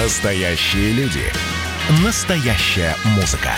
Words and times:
Настоящие 0.00 0.92
люди. 0.92 1.24
Настоящая 2.04 2.94
музыка. 3.16 3.50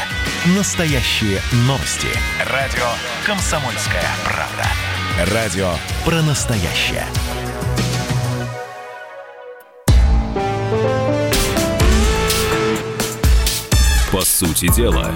Настоящие 0.57 1.39
новости. 1.67 2.09
Радио 2.51 2.87
«Комсомольская 3.27 4.07
правда». 4.25 5.35
Радио 5.35 5.71
про 6.03 6.23
настоящее. 6.23 7.05
По 14.11 14.23
сути 14.23 14.75
дела, 14.75 15.15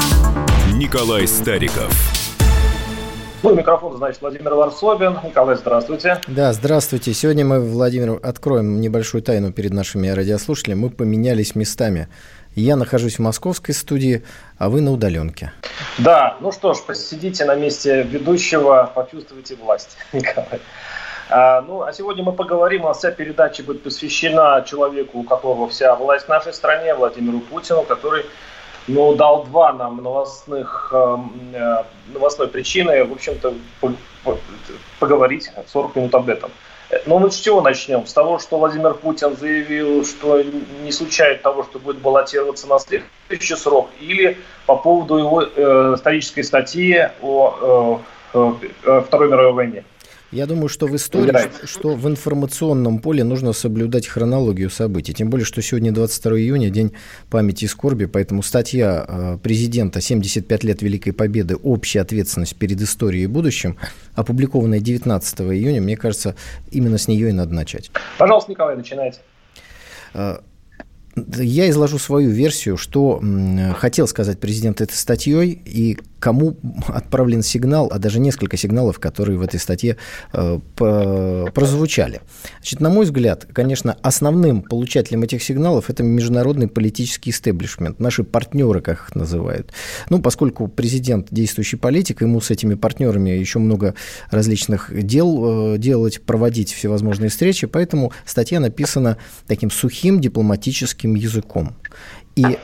Николай 0.75 1.27
Стариков– 1.27 1.91
ну, 3.45 3.55
микрофон, 3.55 3.95
значит, 3.99 4.23
Владимир 4.23 4.55
Варсобин. 4.55 5.19
Николай, 5.23 5.57
здравствуйте. 5.57 6.19
Да, 6.27 6.55
здравствуйте. 6.55 7.13
Сегодня 7.13 7.45
мы, 7.45 7.61
Владимир, 7.61 8.19
откроем 8.23 8.81
небольшую 8.81 9.23
тайну 9.23 9.53
перед 9.53 9.73
нашими 9.73 10.09
радиослушателями. 10.09 10.81
Мы 10.81 10.91
поменялись 10.91 11.55
местами. 11.55 12.09
Я 12.55 12.77
нахожусь 12.77 13.17
в 13.17 13.19
московской 13.19 13.75
студии, 13.75 14.25
а 14.57 14.71
вы 14.71 14.81
на 14.81 14.93
удаленке. 14.93 15.53
Да, 15.99 16.39
ну 16.41 16.53
что 16.53 16.73
ж, 16.73 16.79
посидите 16.87 17.45
на 17.45 17.55
месте 17.55 18.03
ведущего, 18.03 18.91
почувствуйте 18.95 19.57
власть, 19.57 19.99
Николай. 20.15 20.61
А, 21.29 21.61
ну, 21.61 21.83
а 21.83 21.93
сегодня 21.93 22.23
мы 22.23 22.33
поговорим, 22.33 22.87
а 22.87 22.95
вся 22.95 23.11
передача 23.11 23.63
будет 23.63 23.83
посвящена 23.83 24.65
человеку, 24.67 25.19
у 25.19 25.23
которого 25.23 25.69
вся 25.69 25.95
власть 25.97 26.25
в 26.25 26.29
нашей 26.29 26.55
стране, 26.55 26.95
Владимиру 26.95 27.41
Путину, 27.41 27.83
который 27.83 28.25
ну, 28.87 29.15
дал 29.15 29.45
два 29.45 29.73
нам 29.73 30.03
новостных, 30.03 30.91
эм, 30.93 31.33
э, 31.53 31.85
новостной 32.13 32.49
причины, 32.49 33.05
в 33.05 33.13
общем-то, 33.13 33.55
поговорить 34.99 35.51
40 35.67 35.97
минут 35.97 36.15
об 36.15 36.29
этом. 36.29 36.51
Но 37.07 37.19
мы 37.19 37.31
с 37.31 37.37
чего 37.37 37.61
начнем? 37.61 38.07
С 38.07 38.13
того, 38.13 38.39
что 38.39 38.59
Владимир 38.59 38.95
Путин 38.95 39.37
заявил, 39.37 40.05
что 40.05 40.43
не 40.43 40.91
исключает 40.91 41.43
того, 41.43 41.65
что 41.65 41.79
будет 41.79 41.99
баллотироваться 41.99 42.67
на 42.67 42.79
следующий 42.79 43.57
срок, 43.57 43.91
или 44.01 44.37
по 44.67 44.77
поводу 44.77 45.17
его 45.17 45.43
э, 45.43 45.95
исторической 45.97 46.43
статьи 46.43 47.09
о 47.23 48.01
э, 48.35 48.53
э, 48.85 49.03
Второй 49.07 49.29
мировой 49.29 49.53
войне. 49.53 49.85
Я 50.35 50.47
думаю, 50.47 50.69
что 50.69 50.89
в 50.89 50.97
истории, 50.97 51.33
что 51.65 51.95
в 51.95 52.09
информационном 52.09 52.99
поле 52.99 53.23
нужно 53.23 53.53
соблюдать 53.53 54.09
хронологию 54.09 54.69
событий. 54.69 55.15
Тем 55.15 55.31
более, 55.31 55.45
что 55.45 55.63
сегодня 55.63 55.93
22 55.93 56.33
июня, 56.41 56.71
день 56.71 56.93
памяти 57.31 57.67
и 57.67 57.69
скорби, 57.69 58.07
поэтому 58.07 58.43
статья 58.43 59.05
э, 59.07 59.39
президента 59.41 60.01
«75 60.01 60.67
лет 60.67 60.83
Великой 60.83 61.13
Победы. 61.13 61.55
Общая 61.55 62.01
ответственность 62.01 62.57
перед 62.57 62.83
историей 62.83 63.23
и 63.23 63.27
будущим», 63.29 63.79
опубликованная 64.17 64.81
19 64.81 65.41
июня, 65.43 65.81
мне 65.81 65.97
кажется, 65.97 66.35
именно 66.73 66.99
с 66.99 67.07
нее 67.07 67.29
и 67.29 67.33
надо 67.33 67.55
начать. 67.55 67.93
Пожалуйста, 68.19 68.51
Николай, 68.51 68.77
начинайте. 68.77 69.21
Э, 70.15 70.39
я 71.17 71.71
изложу 71.71 72.01
свою 72.01 72.31
версию, 72.31 72.77
что 72.77 73.23
хотел 73.79 74.09
сказать 74.09 74.41
президент 74.41 74.81
этой 74.81 74.95
статьей 74.95 75.63
и 75.65 75.97
кому 76.25 76.57
отправлен 76.89 77.43
сигнал, 77.43 77.91
а 77.93 77.99
даже 77.99 78.19
несколько 78.19 78.57
сигналов, 78.57 78.99
которые 78.99 79.37
в 79.37 79.43
этой 79.43 79.61
статье 79.61 79.99
э, 80.33 80.59
прозвучали. 81.53 82.23
Значит, 82.61 82.81
на 82.81 82.89
мой 82.89 83.05
взгляд, 83.05 83.47
конечно, 83.53 83.99
основным 84.01 84.63
получателем 84.63 85.23
этих 85.23 85.43
сигналов 85.43 85.91
это 85.91 86.03
международный 86.03 86.67
политический 86.67 87.29
истеблишмент, 87.29 88.01
наши 88.01 88.25
партнеры, 88.25 88.81
как 88.81 89.01
их 89.01 89.15
называют. 89.15 89.75
Ну, 90.09 90.23
поскольку 90.23 90.67
президент 90.67 91.29
действующий 91.31 91.77
политик, 91.77 92.23
ему 92.23 92.41
с 92.41 92.51
этими 92.51 92.75
партнерами 92.75 93.29
еще 93.29 93.59
много 93.59 93.95
различных 94.31 94.91
дел 95.07 95.75
э, 95.75 95.79
делать, 95.79 96.23
проводить 96.23 96.73
всевозможные 96.73 97.29
встречи, 97.29 97.67
поэтому 97.67 98.13
статья 98.25 98.61
написана 98.61 99.19
таким 99.47 99.71
сухим 99.71 100.23
дипломатическим 100.23 101.17
языком. 101.17 101.77
И 102.35 102.59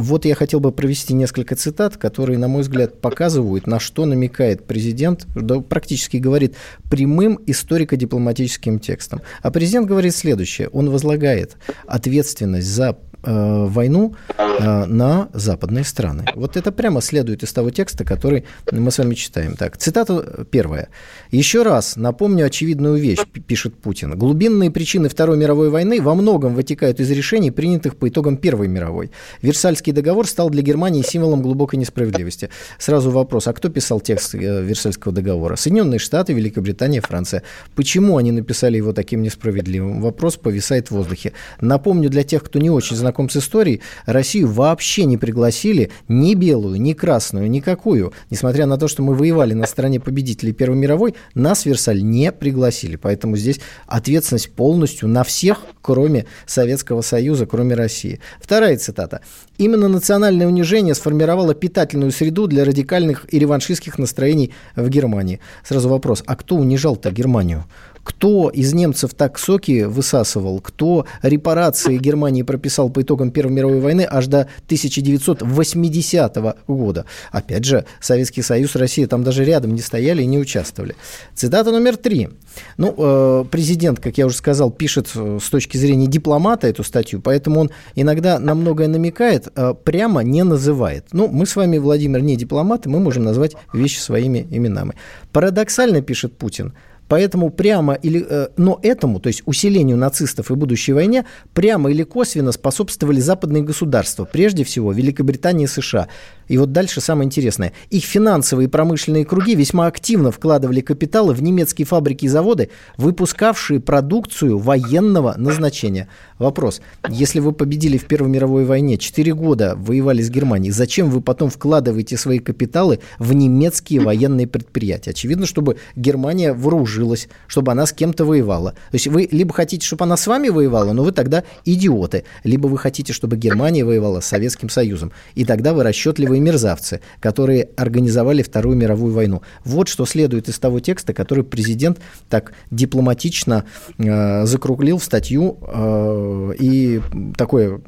вот 0.00 0.24
я 0.24 0.34
хотел 0.34 0.60
бы 0.60 0.72
провести 0.72 1.12
несколько 1.12 1.54
цитат, 1.56 1.98
которые, 1.98 2.38
на 2.38 2.48
мой 2.48 2.62
взгляд, 2.62 3.00
показывают, 3.00 3.66
на 3.66 3.78
что 3.78 4.06
намекает 4.06 4.66
президент, 4.66 5.26
да, 5.34 5.60
практически 5.60 6.16
говорит 6.16 6.56
прямым 6.90 7.38
историко-дипломатическим 7.46 8.78
текстом. 8.78 9.20
А 9.42 9.50
президент 9.50 9.86
говорит 9.86 10.16
следующее. 10.16 10.68
Он 10.68 10.88
возлагает 10.88 11.56
ответственность 11.86 12.66
за 12.66 12.96
э, 13.22 13.66
войну 13.66 14.14
э, 14.36 14.84
на 14.86 15.28
западные 15.32 15.84
страны. 15.84 16.24
Вот 16.34 16.56
это 16.56 16.72
прямо 16.72 17.00
следует 17.00 17.42
из 17.42 17.52
того 17.52 17.70
текста, 17.70 18.04
который 18.04 18.44
мы 18.72 18.90
с 18.90 18.98
вами 18.98 19.14
читаем. 19.14 19.56
Так, 19.56 19.76
цитата 19.76 20.44
первая. 20.50 20.88
«Еще 21.30 21.62
раз 21.62 21.96
напомню 21.96 22.46
очевидную 22.46 22.96
вещь», 22.96 23.20
пишет 23.46 23.74
Путин. 23.76 24.18
«Глубинные 24.18 24.70
причины 24.70 25.08
Второй 25.08 25.36
мировой 25.36 25.70
войны 25.70 26.00
во 26.02 26.14
многом 26.14 26.54
вытекают 26.54 27.00
из 27.00 27.10
решений, 27.10 27.50
принятых 27.50 27.96
по 27.96 28.08
итогам 28.08 28.36
Первой 28.36 28.68
мировой. 28.68 29.10
Версальский 29.42 29.92
договор 29.92 30.26
стал 30.26 30.50
для 30.50 30.62
Германии 30.62 31.02
символом 31.02 31.42
глубокой 31.42 31.78
несправедливости». 31.78 32.50
Сразу 32.78 33.10
вопрос, 33.10 33.46
а 33.46 33.52
кто 33.52 33.68
писал 33.68 34.00
текст 34.00 34.34
э, 34.34 34.62
Версальского 34.62 35.12
договора? 35.14 35.56
Соединенные 35.56 35.98
Штаты, 35.98 36.32
Великобритания, 36.32 37.00
Франция. 37.00 37.42
Почему 37.74 38.16
они 38.16 38.32
написали 38.32 38.76
его 38.76 38.92
таким 38.92 39.22
несправедливым? 39.22 40.00
Вопрос 40.00 40.36
повисает 40.36 40.88
в 40.88 40.92
воздухе. 40.92 41.32
Напомню 41.60 42.10
для 42.10 42.24
тех, 42.24 42.42
кто 42.42 42.58
не 42.58 42.70
очень 42.70 42.96
знаком 42.96 43.09
знаком 43.10 43.28
с 43.28 43.36
историей, 43.36 43.80
Россию 44.06 44.48
вообще 44.48 45.04
не 45.04 45.16
пригласили 45.16 45.90
ни 46.08 46.34
белую, 46.34 46.80
ни 46.80 46.92
красную, 46.92 47.50
никакую. 47.50 48.12
Несмотря 48.30 48.66
на 48.66 48.78
то, 48.78 48.86
что 48.86 49.02
мы 49.02 49.14
воевали 49.14 49.52
на 49.52 49.66
стороне 49.66 49.98
победителей 49.98 50.52
Первой 50.52 50.76
мировой, 50.76 51.14
нас 51.34 51.62
в 51.62 51.66
Версаль 51.66 52.02
не 52.02 52.30
пригласили. 52.30 52.94
Поэтому 52.96 53.36
здесь 53.36 53.60
ответственность 53.86 54.52
полностью 54.52 55.08
на 55.08 55.24
всех, 55.24 55.64
кроме 55.82 56.26
Советского 56.46 57.00
Союза, 57.02 57.46
кроме 57.46 57.74
России. 57.74 58.20
Вторая 58.40 58.76
цитата. 58.76 59.20
Именно 59.58 59.88
национальное 59.88 60.46
унижение 60.46 60.94
сформировало 60.94 61.54
питательную 61.54 62.12
среду 62.12 62.46
для 62.46 62.64
радикальных 62.64 63.26
и 63.34 63.38
реваншистских 63.38 63.98
настроений 63.98 64.52
в 64.76 64.88
Германии. 64.88 65.40
Сразу 65.64 65.88
вопрос, 65.88 66.22
а 66.26 66.36
кто 66.36 66.54
унижал-то 66.54 67.10
Германию? 67.10 67.64
Кто 68.04 68.48
из 68.48 68.72
немцев 68.72 69.14
так 69.14 69.38
соки 69.38 69.84
высасывал, 69.84 70.60
кто 70.60 71.06
репарации 71.22 71.98
Германии 71.98 72.42
прописал 72.42 72.90
по 72.90 73.02
итогам 73.02 73.30
Первой 73.30 73.52
мировой 73.52 73.80
войны 73.80 74.06
аж 74.08 74.26
до 74.26 74.40
1980 74.66 76.38
года. 76.66 77.04
Опять 77.30 77.64
же, 77.64 77.84
Советский 78.00 78.42
Союз, 78.42 78.76
Россия 78.76 79.06
там 79.06 79.24
даже 79.24 79.44
рядом 79.44 79.74
не 79.74 79.80
стояли 79.80 80.22
и 80.22 80.26
не 80.26 80.38
участвовали. 80.38 80.96
Цитата 81.34 81.70
номер 81.70 81.96
три. 81.96 82.28
Ну, 82.76 82.94
э, 82.96 83.44
президент, 83.50 84.00
как 84.00 84.18
я 84.18 84.26
уже 84.26 84.36
сказал, 84.36 84.70
пишет 84.70 85.10
э, 85.14 85.38
с 85.40 85.48
точки 85.48 85.76
зрения 85.76 86.06
дипломата 86.06 86.66
эту 86.66 86.84
статью, 86.84 87.20
поэтому 87.20 87.60
он 87.60 87.70
иногда 87.94 88.38
на 88.38 88.54
многое 88.54 88.88
намекает, 88.88 89.48
э, 89.54 89.74
прямо 89.84 90.22
не 90.22 90.42
называет. 90.42 91.06
Ну, 91.12 91.28
мы 91.28 91.46
с 91.46 91.56
вами, 91.56 91.78
Владимир, 91.78 92.20
не 92.20 92.36
дипломаты, 92.36 92.88
мы 92.88 93.00
можем 93.00 93.24
назвать 93.24 93.56
вещи 93.72 93.98
своими 93.98 94.46
именами. 94.50 94.94
Парадоксально, 95.32 96.02
пишет 96.02 96.36
Путин, 96.36 96.74
Поэтому 97.10 97.50
прямо 97.50 97.94
или, 97.94 98.24
э, 98.24 98.48
но 98.56 98.78
этому, 98.84 99.18
то 99.18 99.26
есть 99.26 99.42
усилению 99.44 99.96
нацистов 99.96 100.52
и 100.52 100.54
будущей 100.54 100.92
войне, 100.92 101.24
прямо 101.52 101.90
или 101.90 102.04
косвенно 102.04 102.52
способствовали 102.52 103.18
западные 103.18 103.64
государства, 103.64 104.24
прежде 104.24 104.62
всего 104.62 104.92
Великобритания 104.92 105.64
и 105.64 105.66
США. 105.66 106.06
И 106.46 106.56
вот 106.56 106.70
дальше 106.70 107.00
самое 107.00 107.26
интересное. 107.26 107.72
Их 107.90 108.04
финансовые 108.04 108.68
и 108.68 108.70
промышленные 108.70 109.24
круги 109.24 109.56
весьма 109.56 109.88
активно 109.88 110.30
вкладывали 110.30 110.82
капиталы 110.82 111.34
в 111.34 111.42
немецкие 111.42 111.84
фабрики 111.84 112.26
и 112.26 112.28
заводы, 112.28 112.70
выпускавшие 112.96 113.80
продукцию 113.80 114.58
военного 114.58 115.34
назначения. 115.36 116.08
Вопрос. 116.40 116.80
Если 117.10 117.38
вы 117.38 117.52
победили 117.52 117.98
в 117.98 118.06
Первой 118.06 118.30
мировой 118.30 118.64
войне, 118.64 118.96
4 118.96 119.34
года 119.34 119.74
воевали 119.76 120.22
с 120.22 120.30
Германией, 120.30 120.72
зачем 120.72 121.10
вы 121.10 121.20
потом 121.20 121.50
вкладываете 121.50 122.16
свои 122.16 122.38
капиталы 122.38 123.00
в 123.18 123.34
немецкие 123.34 124.00
военные 124.00 124.46
предприятия? 124.46 125.10
Очевидно, 125.10 125.44
чтобы 125.44 125.76
Германия 125.96 126.54
вооружилась, 126.54 127.28
чтобы 127.46 127.72
она 127.72 127.84
с 127.84 127.92
кем-то 127.92 128.24
воевала. 128.24 128.70
То 128.70 128.94
есть 128.94 129.06
вы 129.06 129.28
либо 129.30 129.52
хотите, 129.52 129.86
чтобы 129.86 130.04
она 130.04 130.16
с 130.16 130.26
вами 130.26 130.48
воевала, 130.48 130.94
но 130.94 131.04
вы 131.04 131.12
тогда 131.12 131.44
идиоты, 131.66 132.24
либо 132.42 132.68
вы 132.68 132.78
хотите, 132.78 133.12
чтобы 133.12 133.36
Германия 133.36 133.84
воевала 133.84 134.20
с 134.20 134.26
Советским 134.26 134.70
Союзом, 134.70 135.12
и 135.34 135.44
тогда 135.44 135.74
вы 135.74 135.82
расчетливые 135.82 136.40
мерзавцы, 136.40 137.02
которые 137.20 137.68
организовали 137.76 138.42
Вторую 138.42 138.78
мировую 138.78 139.12
войну. 139.12 139.42
Вот 139.66 139.88
что 139.88 140.06
следует 140.06 140.48
из 140.48 140.58
того 140.58 140.80
текста, 140.80 141.12
который 141.12 141.44
президент 141.44 141.98
так 142.30 142.54
дипломатично 142.70 143.66
э, 143.98 144.46
закруглил 144.46 144.96
в 144.96 145.04
статью 145.04 145.58
э, 145.60 146.29
и 146.58 147.00
такое 147.36 147.80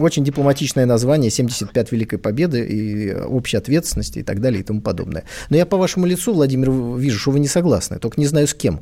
очень 0.00 0.24
дипломатичное 0.24 0.86
название 0.86 1.30
«75 1.30 1.88
Великой 1.90 2.18
Победы» 2.18 2.64
и 2.64 3.14
общей 3.14 3.56
ответственности 3.56 4.20
и 4.20 4.22
так 4.22 4.40
далее 4.40 4.60
и 4.60 4.64
тому 4.64 4.80
подобное. 4.80 5.24
Но 5.50 5.56
я 5.56 5.66
по 5.66 5.76
вашему 5.76 6.06
лицу, 6.06 6.32
Владимир, 6.32 6.70
вижу, 6.98 7.18
что 7.18 7.30
вы 7.30 7.40
не 7.40 7.48
согласны, 7.48 7.98
только 7.98 8.20
не 8.20 8.26
знаю 8.26 8.46
с 8.46 8.54
кем. 8.54 8.80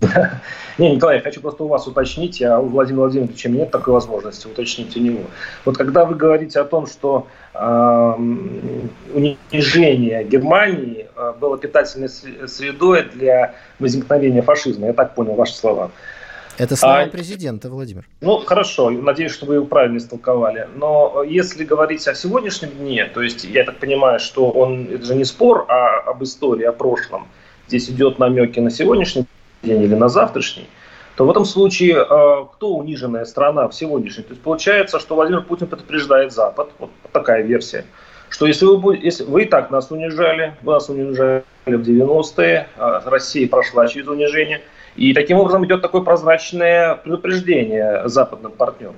Не, 0.78 0.94
Николай, 0.94 1.16
я 1.16 1.22
хочу 1.22 1.40
просто 1.40 1.64
у 1.64 1.68
вас 1.68 1.86
уточнить, 1.86 2.42
а 2.42 2.58
у 2.58 2.66
Владимира 2.68 3.02
Владимировича 3.04 3.48
нет 3.48 3.70
такой 3.70 3.94
возможности 3.94 4.46
уточнить 4.46 4.94
у 4.96 5.00
него. 5.00 5.20
Вот 5.64 5.78
когда 5.78 6.04
вы 6.04 6.14
говорите 6.14 6.60
о 6.60 6.64
том, 6.64 6.86
что 6.86 7.26
э, 7.54 7.58
унижение 9.14 10.24
Германии 10.24 11.06
э, 11.16 11.32
было 11.40 11.56
питательной 11.56 12.10
средой 12.10 13.04
для 13.14 13.54
возникновения 13.78 14.42
фашизма, 14.42 14.88
я 14.88 14.92
так 14.92 15.14
понял 15.14 15.34
ваши 15.34 15.54
слова, 15.54 15.90
Это 16.58 16.76
слова 16.76 17.02
а, 17.02 17.06
президента, 17.06 17.68
Владимир. 17.68 18.06
Ну, 18.20 18.38
хорошо, 18.38 18.90
надеюсь, 18.90 19.32
что 19.32 19.46
вы 19.46 19.56
его 19.56 19.66
правильно 19.66 19.98
истолковали. 19.98 20.68
Но 20.74 21.22
если 21.22 21.64
говорить 21.64 22.06
о 22.08 22.14
сегодняшнем 22.14 22.70
дне, 22.70 23.06
то 23.06 23.22
есть 23.22 23.44
я 23.44 23.64
так 23.64 23.76
понимаю, 23.76 24.20
что 24.20 24.50
он, 24.50 24.88
это 24.90 25.04
же 25.04 25.14
не 25.14 25.24
спор 25.24 25.66
а, 25.68 25.98
об 26.10 26.22
истории, 26.22 26.64
о 26.64 26.72
прошлом. 26.72 27.28
Здесь 27.68 27.90
идет 27.90 28.18
намеки 28.18 28.60
на 28.60 28.70
сегодняшний 28.70 29.26
день 29.62 29.82
или 29.82 29.94
на 29.94 30.08
завтрашний 30.08 30.68
то 31.16 31.24
в 31.24 31.30
этом 31.30 31.46
случае 31.46 31.96
э, 31.96 32.44
кто 32.52 32.74
униженная 32.74 33.24
страна 33.24 33.66
в 33.68 33.74
сегодняшней? 33.74 34.22
То 34.22 34.30
есть 34.32 34.42
получается, 34.42 35.00
что 35.00 35.14
Владимир 35.14 35.42
Путин 35.42 35.66
предупреждает 35.66 36.32
Запад, 36.32 36.70
вот 36.78 36.90
такая 37.10 37.42
версия, 37.42 37.86
что 38.28 38.46
если 38.46 38.66
вы, 38.66 38.96
если 38.96 39.24
вы 39.24 39.44
и 39.44 39.46
так 39.46 39.70
нас 39.70 39.90
унижали, 39.90 40.54
вы 40.62 40.74
нас 40.74 40.90
унижали 40.90 41.42
в 41.64 41.70
90-е, 41.70 42.68
а 42.76 43.02
Россия 43.06 43.48
прошла 43.48 43.88
через 43.88 44.06
унижение, 44.08 44.60
и 44.96 45.12
таким 45.12 45.38
образом 45.38 45.64
идет 45.66 45.82
такое 45.82 46.02
прозрачное 46.02 46.94
предупреждение 46.96 48.08
западным 48.08 48.52
партнерам. 48.52 48.96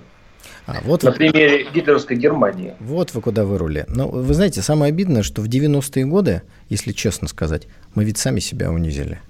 А, 0.66 0.76
вот 0.84 1.02
на 1.02 1.12
примере 1.12 1.66
гитлеровской 1.72 2.16
Германии. 2.16 2.74
Вот 2.78 3.14
вы 3.14 3.22
куда 3.22 3.44
вырули. 3.44 3.86
Но 3.88 4.08
вы 4.08 4.34
знаете, 4.34 4.60
самое 4.60 4.90
обидное, 4.90 5.22
что 5.22 5.40
в 5.40 5.46
90-е 5.46 6.04
годы, 6.04 6.42
если 6.68 6.92
честно 6.92 7.26
сказать, 7.26 7.66
мы 7.94 8.04
ведь 8.04 8.18
сами 8.18 8.40
себя 8.40 8.70
унизили. 8.70 9.20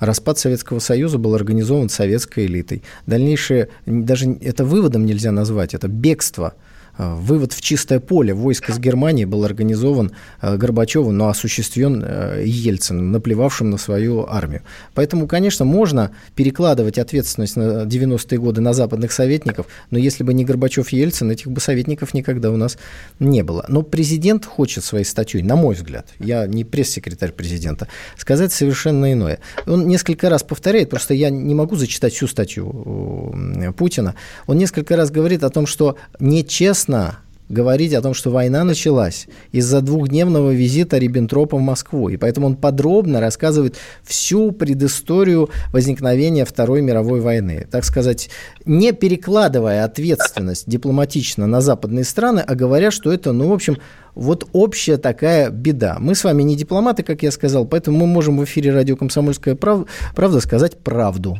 Распад 0.00 0.38
Советского 0.38 0.80
Союза 0.80 1.18
был 1.18 1.34
организован 1.34 1.88
советской 1.88 2.46
элитой. 2.46 2.82
Дальнейшее, 3.06 3.68
даже 3.86 4.36
это 4.42 4.64
выводом 4.64 5.06
нельзя 5.06 5.30
назвать, 5.30 5.74
это 5.74 5.88
бегство– 5.88 6.54
вывод 6.98 7.52
в 7.52 7.60
чистое 7.60 8.00
поле 8.00 8.34
войск 8.34 8.70
из 8.70 8.78
Германии 8.78 9.24
был 9.24 9.44
организован 9.44 10.12
э, 10.40 10.56
Горбачевым, 10.56 11.16
но 11.16 11.28
осуществлен 11.28 12.04
э, 12.04 12.42
Ельциным, 12.44 13.12
наплевавшим 13.12 13.70
на 13.70 13.78
свою 13.78 14.26
армию. 14.28 14.62
Поэтому, 14.94 15.28
конечно, 15.28 15.64
можно 15.64 16.10
перекладывать 16.34 16.98
ответственность 16.98 17.56
на 17.56 17.84
90-е 17.84 18.38
годы 18.38 18.60
на 18.60 18.72
западных 18.72 19.12
советников, 19.12 19.66
но 19.90 19.98
если 19.98 20.24
бы 20.24 20.34
не 20.34 20.44
Горбачев 20.44 20.92
и 20.92 20.96
Ельцин, 20.96 21.30
этих 21.30 21.50
бы 21.50 21.60
советников 21.60 22.14
никогда 22.14 22.50
у 22.50 22.56
нас 22.56 22.78
не 23.20 23.42
было. 23.42 23.64
Но 23.68 23.82
президент 23.82 24.44
хочет 24.44 24.84
своей 24.84 25.04
статьей, 25.04 25.42
на 25.42 25.54
мой 25.54 25.76
взгляд, 25.76 26.08
я 26.18 26.46
не 26.46 26.64
пресс-секретарь 26.64 27.32
президента, 27.32 27.86
сказать 28.16 28.52
совершенно 28.52 29.12
иное. 29.12 29.38
Он 29.66 29.86
несколько 29.86 30.28
раз 30.28 30.42
повторяет, 30.42 30.90
просто 30.90 31.14
я 31.14 31.30
не 31.30 31.54
могу 31.54 31.76
зачитать 31.76 32.12
всю 32.12 32.26
статью 32.26 33.34
Путина, 33.76 34.16
он 34.46 34.58
несколько 34.58 34.96
раз 34.96 35.10
говорит 35.10 35.44
о 35.44 35.50
том, 35.50 35.66
что 35.66 35.96
нечестно 36.18 36.87
уместно 36.88 37.18
говорить 37.50 37.94
о 37.94 38.02
том, 38.02 38.12
что 38.12 38.30
война 38.30 38.62
началась 38.62 39.26
из-за 39.52 39.80
двухдневного 39.80 40.50
визита 40.50 40.98
Риббентропа 40.98 41.56
в 41.56 41.62
Москву. 41.62 42.10
И 42.10 42.18
поэтому 42.18 42.46
он 42.46 42.56
подробно 42.56 43.20
рассказывает 43.20 43.76
всю 44.04 44.52
предысторию 44.52 45.48
возникновения 45.72 46.44
Второй 46.44 46.82
мировой 46.82 47.20
войны. 47.20 47.66
Так 47.70 47.86
сказать, 47.86 48.28
не 48.66 48.92
перекладывая 48.92 49.84
ответственность 49.84 50.64
дипломатично 50.68 51.46
на 51.46 51.62
западные 51.62 52.04
страны, 52.04 52.44
а 52.46 52.54
говоря, 52.54 52.90
что 52.90 53.10
это, 53.10 53.32
ну, 53.32 53.48
в 53.48 53.52
общем, 53.54 53.78
вот 54.14 54.46
общая 54.52 54.98
такая 54.98 55.48
беда. 55.48 55.96
Мы 55.98 56.14
с 56.14 56.24
вами 56.24 56.42
не 56.42 56.54
дипломаты, 56.54 57.02
как 57.02 57.22
я 57.22 57.30
сказал, 57.30 57.64
поэтому 57.64 57.96
мы 57.96 58.06
можем 58.06 58.36
в 58.36 58.44
эфире 58.44 58.74
радио 58.74 58.94
«Комсомольская 58.94 59.54
правда» 59.54 60.40
сказать 60.40 60.76
правду. 60.76 61.38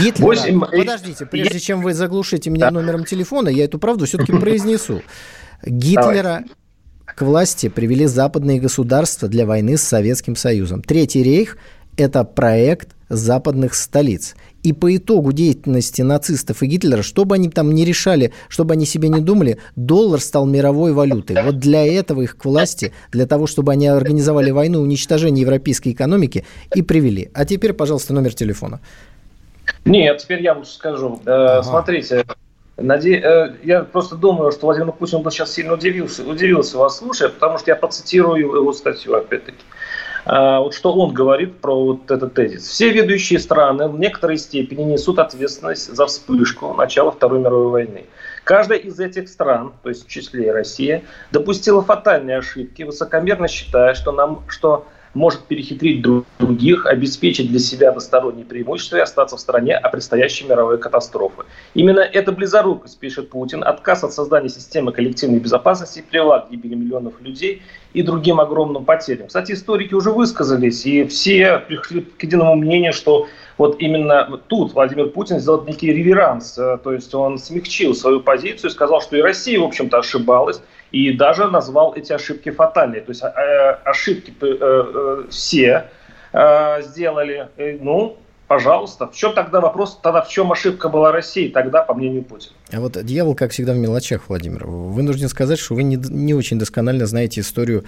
Гитлера. 0.00 0.26
8... 0.26 0.60
Подождите, 0.60 1.26
прежде 1.26 1.60
чем 1.60 1.82
вы 1.82 1.94
заглушите 1.94 2.50
меня 2.50 2.70
номером 2.70 3.04
телефона, 3.04 3.48
я 3.48 3.64
эту 3.64 3.78
правду 3.78 4.06
все-таки 4.06 4.32
произнесу. 4.32 5.02
Гитлера 5.64 6.44
к 7.06 7.22
власти 7.22 7.68
привели 7.68 8.06
западные 8.06 8.60
государства 8.60 9.28
для 9.28 9.46
войны 9.46 9.76
с 9.76 9.82
Советским 9.82 10.36
Союзом. 10.36 10.82
Третий 10.82 11.22
рейх– 11.22 11.58
это 11.96 12.24
проект 12.24 12.88
западных 13.08 13.74
столиц. 13.74 14.34
И 14.62 14.72
по 14.72 14.96
итогу 14.96 15.32
деятельности 15.32 16.02
нацистов 16.02 16.62
и 16.62 16.66
Гитлера, 16.66 17.02
что 17.02 17.24
бы 17.24 17.34
они 17.34 17.50
там 17.50 17.72
ни 17.72 17.82
решали, 17.82 18.32
что 18.48 18.64
бы 18.64 18.72
они 18.72 18.86
себе 18.86 19.08
не 19.08 19.20
думали, 19.20 19.58
доллар 19.76 20.20
стал 20.20 20.46
мировой 20.46 20.92
валютой. 20.92 21.42
Вот 21.42 21.58
для 21.58 21.86
этого 21.86 22.22
их 22.22 22.36
к 22.36 22.44
власти, 22.46 22.92
для 23.12 23.26
того, 23.26 23.46
чтобы 23.46 23.72
они 23.72 23.86
организовали 23.86 24.50
войну, 24.50 24.80
уничтожение 24.80 25.42
европейской 25.42 25.90
экономики 25.90 26.44
и 26.74 26.82
привели. 26.82 27.30
А 27.34 27.44
теперь, 27.44 27.74
пожалуйста, 27.74 28.14
номер 28.14 28.34
телефона. 28.34 28.80
Нет, 29.84 30.18
теперь 30.18 30.42
я 30.42 30.54
лучше 30.54 30.72
скажу. 30.72 31.20
Э, 31.26 31.30
ага. 31.30 31.62
Смотрите, 31.62 32.24
Наде... 32.76 33.18
Э, 33.18 33.54
я 33.62 33.82
просто 33.82 34.16
думаю, 34.16 34.50
что 34.52 34.66
Владимир 34.66 34.92
Путин 34.92 35.22
бы 35.22 35.30
сейчас 35.30 35.52
сильно 35.52 35.74
удивился, 35.74 36.24
удивился 36.24 36.78
вас 36.78 36.98
слушая, 36.98 37.28
потому 37.28 37.58
что 37.58 37.70
я 37.70 37.76
процитирую 37.76 38.36
его 38.36 38.72
статью 38.72 39.14
опять-таки. 39.14 39.64
А, 40.26 40.60
вот 40.60 40.74
что 40.74 40.92
он 40.92 41.12
говорит 41.12 41.58
про 41.58 41.84
вот 41.84 42.10
этот 42.10 42.34
тезис. 42.34 42.66
Все 42.66 42.90
ведущие 42.90 43.38
страны 43.38 43.88
в 43.88 43.98
некоторой 43.98 44.38
степени 44.38 44.82
несут 44.82 45.18
ответственность 45.18 45.94
за 45.94 46.06
вспышку 46.06 46.72
начала 46.74 47.10
Второй 47.10 47.40
мировой 47.40 47.70
войны. 47.70 48.06
Каждая 48.42 48.78
из 48.78 48.98
этих 48.98 49.28
стран, 49.28 49.72
то 49.82 49.90
есть 49.90 50.06
в 50.06 50.08
числе 50.08 50.46
и 50.46 50.50
Россия, 50.50 51.02
допустила 51.30 51.82
фатальные 51.82 52.38
ошибки, 52.38 52.82
высокомерно 52.82 53.48
считая, 53.48 53.94
что, 53.94 54.12
нам, 54.12 54.42
что 54.48 54.86
может 55.14 55.40
перехитрить 55.44 56.04
других, 56.38 56.86
обеспечить 56.86 57.48
для 57.48 57.58
себя 57.58 57.90
односторонние 57.90 58.44
преимущества 58.44 58.96
и 58.96 59.00
остаться 59.00 59.36
в 59.36 59.40
стране 59.40 59.76
о 59.76 59.88
предстоящей 59.88 60.46
мировой 60.46 60.78
катастрофе. 60.78 61.42
Именно 61.74 62.00
эта 62.00 62.32
близорукость, 62.32 62.98
пишет 62.98 63.30
Путин, 63.30 63.64
отказ 63.64 64.04
от 64.04 64.12
создания 64.12 64.48
системы 64.48 64.92
коллективной 64.92 65.38
безопасности 65.38 66.04
привела 66.08 66.40
к 66.40 66.50
гибели 66.50 66.74
миллионов 66.74 67.20
людей 67.20 67.62
и 67.92 68.02
другим 68.02 68.40
огромным 68.40 68.84
потерям. 68.84 69.28
Кстати, 69.28 69.52
историки 69.52 69.94
уже 69.94 70.10
высказались, 70.10 70.84
и 70.84 71.04
все 71.04 71.58
пришли 71.58 72.02
к 72.02 72.22
единому 72.22 72.56
мнению, 72.56 72.92
что 72.92 73.28
вот 73.56 73.76
именно 73.80 74.40
тут 74.48 74.74
Владимир 74.74 75.10
Путин 75.10 75.38
сделал 75.38 75.64
некий 75.64 75.92
реверанс, 75.92 76.58
э, 76.58 76.78
то 76.82 76.92
есть 76.92 77.14
он 77.14 77.38
смягчил 77.38 77.94
свою 77.94 78.20
позицию 78.20 78.70
и 78.70 78.72
сказал, 78.72 79.00
что 79.00 79.16
и 79.16 79.20
Россия, 79.20 79.60
в 79.60 79.64
общем-то, 79.64 79.98
ошибалась, 79.98 80.60
и 80.94 81.12
даже 81.12 81.50
назвал 81.50 81.92
эти 81.96 82.12
ошибки 82.12 82.50
фатальные. 82.50 83.00
То 83.00 83.10
есть 83.10 83.22
э, 83.24 83.78
ошибки 83.84 84.32
э, 84.40 85.24
все 85.28 85.90
сделали, 86.82 87.48
ну, 87.80 88.18
Пожалуйста. 88.46 89.06
В 89.06 89.14
чем 89.14 89.34
тогда 89.34 89.60
вопрос, 89.60 89.98
тогда 90.02 90.20
в 90.20 90.28
чем 90.28 90.52
ошибка 90.52 90.90
была 90.90 91.12
России 91.12 91.48
тогда, 91.48 91.82
по 91.82 91.94
мнению 91.94 92.22
Путина? 92.22 92.52
А 92.72 92.80
вот 92.80 93.02
дьявол, 93.02 93.34
как 93.34 93.52
всегда, 93.52 93.72
в 93.72 93.78
мелочах, 93.78 94.28
Владимир. 94.28 94.66
Вынужден 94.66 95.30
сказать, 95.30 95.58
что 95.58 95.74
вы 95.74 95.82
не, 95.82 95.96
не 95.96 96.34
очень 96.34 96.58
досконально 96.58 97.06
знаете 97.06 97.40
историю 97.40 97.84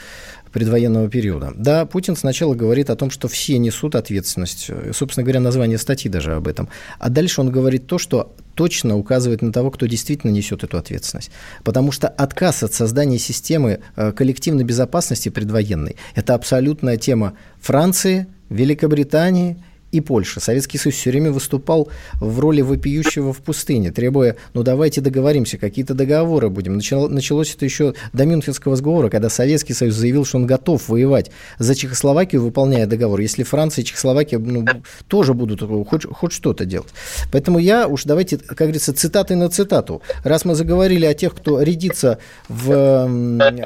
предвоенного 0.52 1.10
периода. 1.10 1.52
Да, 1.54 1.84
Путин 1.84 2.16
сначала 2.16 2.54
говорит 2.54 2.88
о 2.88 2.96
том, 2.96 3.10
что 3.10 3.28
все 3.28 3.58
несут 3.58 3.94
ответственность. 3.94 4.70
Собственно 4.92 5.24
говоря, 5.24 5.40
название 5.40 5.76
статьи 5.76 6.10
даже 6.10 6.34
об 6.34 6.48
этом. 6.48 6.70
А 6.98 7.10
дальше 7.10 7.42
он 7.42 7.50
говорит 7.50 7.86
то, 7.86 7.98
что 7.98 8.32
точно 8.54 8.96
указывает 8.96 9.42
на 9.42 9.52
того, 9.52 9.70
кто 9.70 9.84
действительно 9.84 10.30
несет 10.30 10.64
эту 10.64 10.78
ответственность. 10.78 11.30
Потому 11.64 11.92
что 11.92 12.08
отказ 12.08 12.62
от 12.62 12.72
создания 12.72 13.18
системы 13.18 13.80
э, 13.96 14.12
коллективной 14.12 14.64
безопасности 14.64 15.28
предвоенной– 15.28 15.96
это 16.14 16.34
абсолютная 16.34 16.96
тема 16.96 17.34
Франции, 17.60 18.26
Великобритании– 18.48 19.62
и 19.96 20.00
Польша. 20.00 20.40
Советский 20.40 20.78
Союз 20.78 20.96
все 20.96 21.10
время 21.10 21.32
выступал 21.32 21.88
в 22.20 22.38
роли 22.40 22.60
вопиющего 22.60 23.32
в 23.32 23.38
пустыне, 23.38 23.90
требуя, 23.90 24.36
ну 24.54 24.62
давайте 24.62 25.00
договоримся, 25.00 25.58
какие-то 25.58 25.94
договоры 25.94 26.50
будем. 26.50 26.74
началось 26.74 27.54
это 27.54 27.64
еще 27.64 27.94
до 28.12 28.26
Мюнхенского 28.26 28.76
сговора, 28.76 29.08
когда 29.08 29.30
Советский 29.30 29.72
Союз 29.72 29.94
заявил, 29.94 30.24
что 30.24 30.38
он 30.38 30.46
готов 30.46 30.88
воевать 30.88 31.30
за 31.58 31.74
Чехословакию, 31.74 32.42
выполняя 32.42 32.86
договор, 32.86 33.20
если 33.20 33.42
Франция 33.42 33.82
и 33.82 33.86
Чехословакия 33.86 34.38
ну, 34.38 34.64
тоже 35.08 35.34
будут 35.34 35.62
хоть, 35.88 36.04
хоть 36.04 36.32
что-то 36.32 36.64
делать. 36.64 36.92
Поэтому 37.32 37.58
я 37.58 37.88
уж 37.88 38.04
давайте, 38.04 38.38
как 38.38 38.58
говорится, 38.58 38.92
цитаты 38.92 39.34
на 39.36 39.48
цитату. 39.48 40.02
Раз 40.24 40.44
мы 40.44 40.54
заговорили 40.54 41.06
о 41.06 41.14
тех, 41.14 41.34
кто 41.34 41.62
рядится 41.62 42.18
в 42.48 42.70
э, 42.70 43.62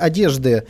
одежды 0.00 0.64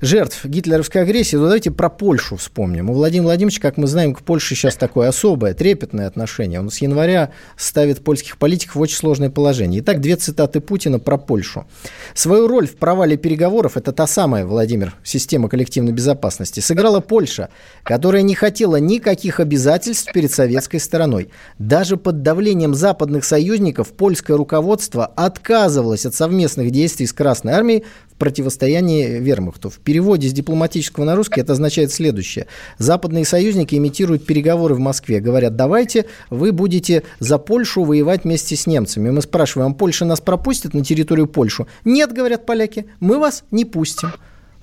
жертв 0.00 0.44
гитлеровской 0.44 1.02
агрессии, 1.02 1.36
то 1.36 1.42
давайте 1.42 1.70
про 1.70 1.88
Польшу 1.88 2.36
вспомним. 2.36 2.90
У 2.90 2.94
Владимира 2.94 3.24
Владимировича, 3.24 3.60
как 3.60 3.76
мы 3.76 3.86
знаем, 3.86 4.14
к 4.14 4.22
Польше 4.22 4.54
сейчас 4.54 4.76
такое 4.76 5.08
особое, 5.08 5.54
трепетное 5.54 6.06
отношение. 6.06 6.60
Он 6.60 6.70
с 6.70 6.78
января 6.78 7.30
ставит 7.56 8.04
польских 8.04 8.38
политиков 8.38 8.76
в 8.76 8.80
очень 8.80 8.96
сложное 8.96 9.30
положение. 9.30 9.80
Итак, 9.80 10.00
две 10.00 10.16
цитаты 10.16 10.60
Путина 10.60 10.98
про 10.98 11.18
Польшу. 11.18 11.66
Свою 12.14 12.48
роль 12.48 12.66
в 12.66 12.76
провале 12.76 13.16
переговоров, 13.16 13.76
это 13.76 13.92
та 13.92 14.06
самая, 14.06 14.46
Владимир, 14.46 14.94
система 15.02 15.48
коллективной 15.48 15.92
безопасности, 15.92 16.60
сыграла 16.60 17.00
Польша, 17.00 17.48
которая 17.82 18.22
не 18.22 18.34
хотела 18.34 18.76
никаких 18.76 19.40
обязательств 19.40 20.12
перед 20.12 20.32
советской 20.32 20.78
стороной. 20.78 21.30
Даже 21.58 21.96
под 21.96 22.22
давлением 22.22 22.74
западных 22.74 23.24
союзников 23.24 23.92
польское 23.92 24.36
руководство 24.36 25.06
отказывалось 25.06 26.06
от 26.06 26.14
совместных 26.14 26.70
действий 26.70 27.06
с 27.06 27.12
Красной 27.12 27.52
Армией 27.52 27.84
противостоянии 28.18 29.18
вермахту. 29.18 29.70
В 29.70 29.78
переводе 29.78 30.28
с 30.28 30.32
дипломатического 30.32 31.04
на 31.04 31.14
русский 31.14 31.40
это 31.40 31.52
означает 31.52 31.92
следующее. 31.92 32.46
Западные 32.78 33.24
союзники 33.24 33.74
имитируют 33.74 34.26
переговоры 34.26 34.74
в 34.74 34.78
Москве. 34.78 35.20
Говорят, 35.20 35.56
давайте 35.56 36.06
вы 36.30 36.52
будете 36.52 37.04
за 37.20 37.38
Польшу 37.38 37.84
воевать 37.84 38.24
вместе 38.24 38.56
с 38.56 38.66
немцами. 38.66 39.10
Мы 39.10 39.22
спрашиваем, 39.22 39.74
Польша 39.74 40.04
нас 40.04 40.20
пропустит 40.20 40.74
на 40.74 40.84
территорию 40.84 41.26
Польшу? 41.26 41.66
Нет, 41.84 42.12
говорят 42.12 42.44
поляки, 42.46 42.86
мы 43.00 43.18
вас 43.18 43.44
не 43.50 43.64
пустим. 43.64 44.12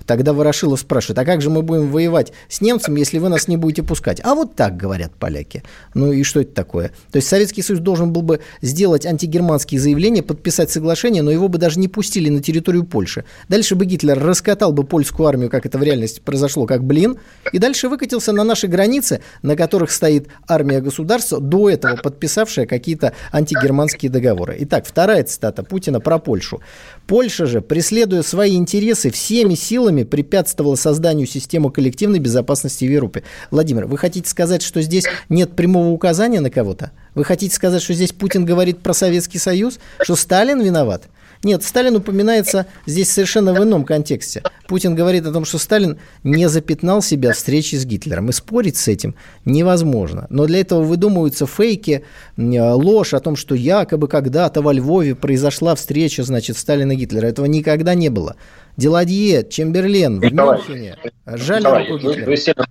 Тогда 0.06 0.32
Ворошилов 0.32 0.80
спрашивает, 0.80 1.18
а 1.18 1.24
как 1.24 1.42
же 1.42 1.50
мы 1.50 1.62
будем 1.62 1.90
воевать 1.90 2.32
с 2.48 2.60
немцами, 2.60 3.00
если 3.00 3.18
вы 3.18 3.28
нас 3.28 3.48
не 3.48 3.56
будете 3.56 3.82
пускать? 3.82 4.20
А 4.22 4.34
вот 4.34 4.54
так 4.54 4.76
говорят 4.76 5.12
поляки. 5.14 5.62
Ну 5.94 6.12
и 6.12 6.22
что 6.22 6.40
это 6.40 6.54
такое? 6.54 6.88
То 7.10 7.16
есть 7.16 7.28
Советский 7.28 7.62
Союз 7.62 7.80
должен 7.80 8.12
был 8.12 8.22
бы 8.22 8.40
сделать 8.62 9.04
антигерманские 9.04 9.80
заявления, 9.80 10.22
подписать 10.22 10.70
соглашение, 10.70 11.22
но 11.22 11.30
его 11.30 11.48
бы 11.48 11.58
даже 11.58 11.78
не 11.78 11.88
пустили 11.88 12.28
на 12.28 12.42
территорию 12.42 12.84
Польши. 12.84 13.24
Дальше 13.48 13.74
бы 13.74 13.84
Гитлер 13.84 14.18
раскатал 14.18 14.72
бы 14.72 14.84
польскую 14.84 15.26
армию, 15.26 15.50
как 15.50 15.66
это 15.66 15.78
в 15.78 15.82
реальности 15.82 16.20
произошло, 16.20 16.66
как 16.66 16.84
блин, 16.84 17.18
и 17.52 17.58
дальше 17.58 17.88
выкатился 17.88 18.32
на 18.32 18.44
наши 18.44 18.68
границы, 18.68 19.20
на 19.42 19.56
которых 19.56 19.90
стоит 19.90 20.28
армия 20.46 20.80
государства, 20.80 21.40
до 21.40 21.68
этого 21.70 21.96
подписавшая 21.96 22.66
какие-то 22.66 23.12
антигерманские 23.32 24.10
договоры. 24.10 24.56
Итак, 24.60 24.84
вторая 24.86 25.24
цитата 25.24 25.62
Путина 25.62 26.00
про 26.00 26.18
Польшу. 26.18 26.60
Польша 27.06 27.46
же, 27.46 27.60
преследуя 27.60 28.22
свои 28.22 28.56
интересы, 28.56 29.10
всеми 29.10 29.54
силами 29.54 30.02
препятствовала 30.02 30.74
созданию 30.74 31.26
системы 31.26 31.70
коллективной 31.70 32.18
безопасности 32.18 32.84
в 32.84 32.90
Европе. 32.90 33.22
Владимир, 33.52 33.86
вы 33.86 33.96
хотите 33.96 34.28
сказать, 34.28 34.62
что 34.62 34.82
здесь 34.82 35.04
нет 35.28 35.54
прямого 35.54 35.90
указания 35.90 36.40
на 36.40 36.50
кого-то? 36.50 36.90
Вы 37.14 37.24
хотите 37.24 37.54
сказать, 37.54 37.82
что 37.82 37.94
здесь 37.94 38.12
Путин 38.12 38.44
говорит 38.44 38.80
про 38.80 38.92
Советский 38.92 39.38
Союз? 39.38 39.78
Что 40.02 40.16
Сталин 40.16 40.60
виноват? 40.60 41.04
Нет, 41.42 41.62
Сталин 41.62 41.96
упоминается 41.96 42.66
здесь 42.86 43.10
совершенно 43.10 43.52
в 43.52 43.62
ином 43.62 43.84
контексте. 43.84 44.42
Путин 44.68 44.94
говорит 44.94 45.26
о 45.26 45.32
том, 45.32 45.44
что 45.44 45.58
Сталин 45.58 45.98
не 46.24 46.48
запятнал 46.48 47.02
себя 47.02 47.32
встречи 47.32 47.76
с 47.76 47.84
Гитлером. 47.84 48.30
И 48.30 48.32
спорить 48.32 48.76
с 48.76 48.88
этим 48.88 49.14
невозможно. 49.44 50.26
Но 50.30 50.46
для 50.46 50.60
этого 50.60 50.82
выдумываются 50.82 51.46
фейки, 51.46 52.04
ложь 52.36 53.14
о 53.14 53.20
том, 53.20 53.36
что 53.36 53.54
якобы 53.54 54.08
когда-то 54.08 54.62
во 54.62 54.72
Львове 54.72 55.14
произошла 55.14 55.74
встреча, 55.74 56.22
значит, 56.22 56.56
Сталина 56.56 56.92
и 56.92 56.96
Гитлера. 56.96 57.26
Этого 57.26 57.46
никогда 57.46 57.94
не 57.94 58.08
было. 58.08 58.36
Деладье, 58.76 59.46
Чемберлен 59.48 60.20
в 60.20 60.32
Мюнхене. 60.32 60.96
Жаль 61.26 61.60
Николай, 61.60 61.88
руку 61.88 62.08
Гитлера. 62.08 62.24
Вы, 62.24 62.30
вы 62.30 62.36
сильно, 62.36 62.66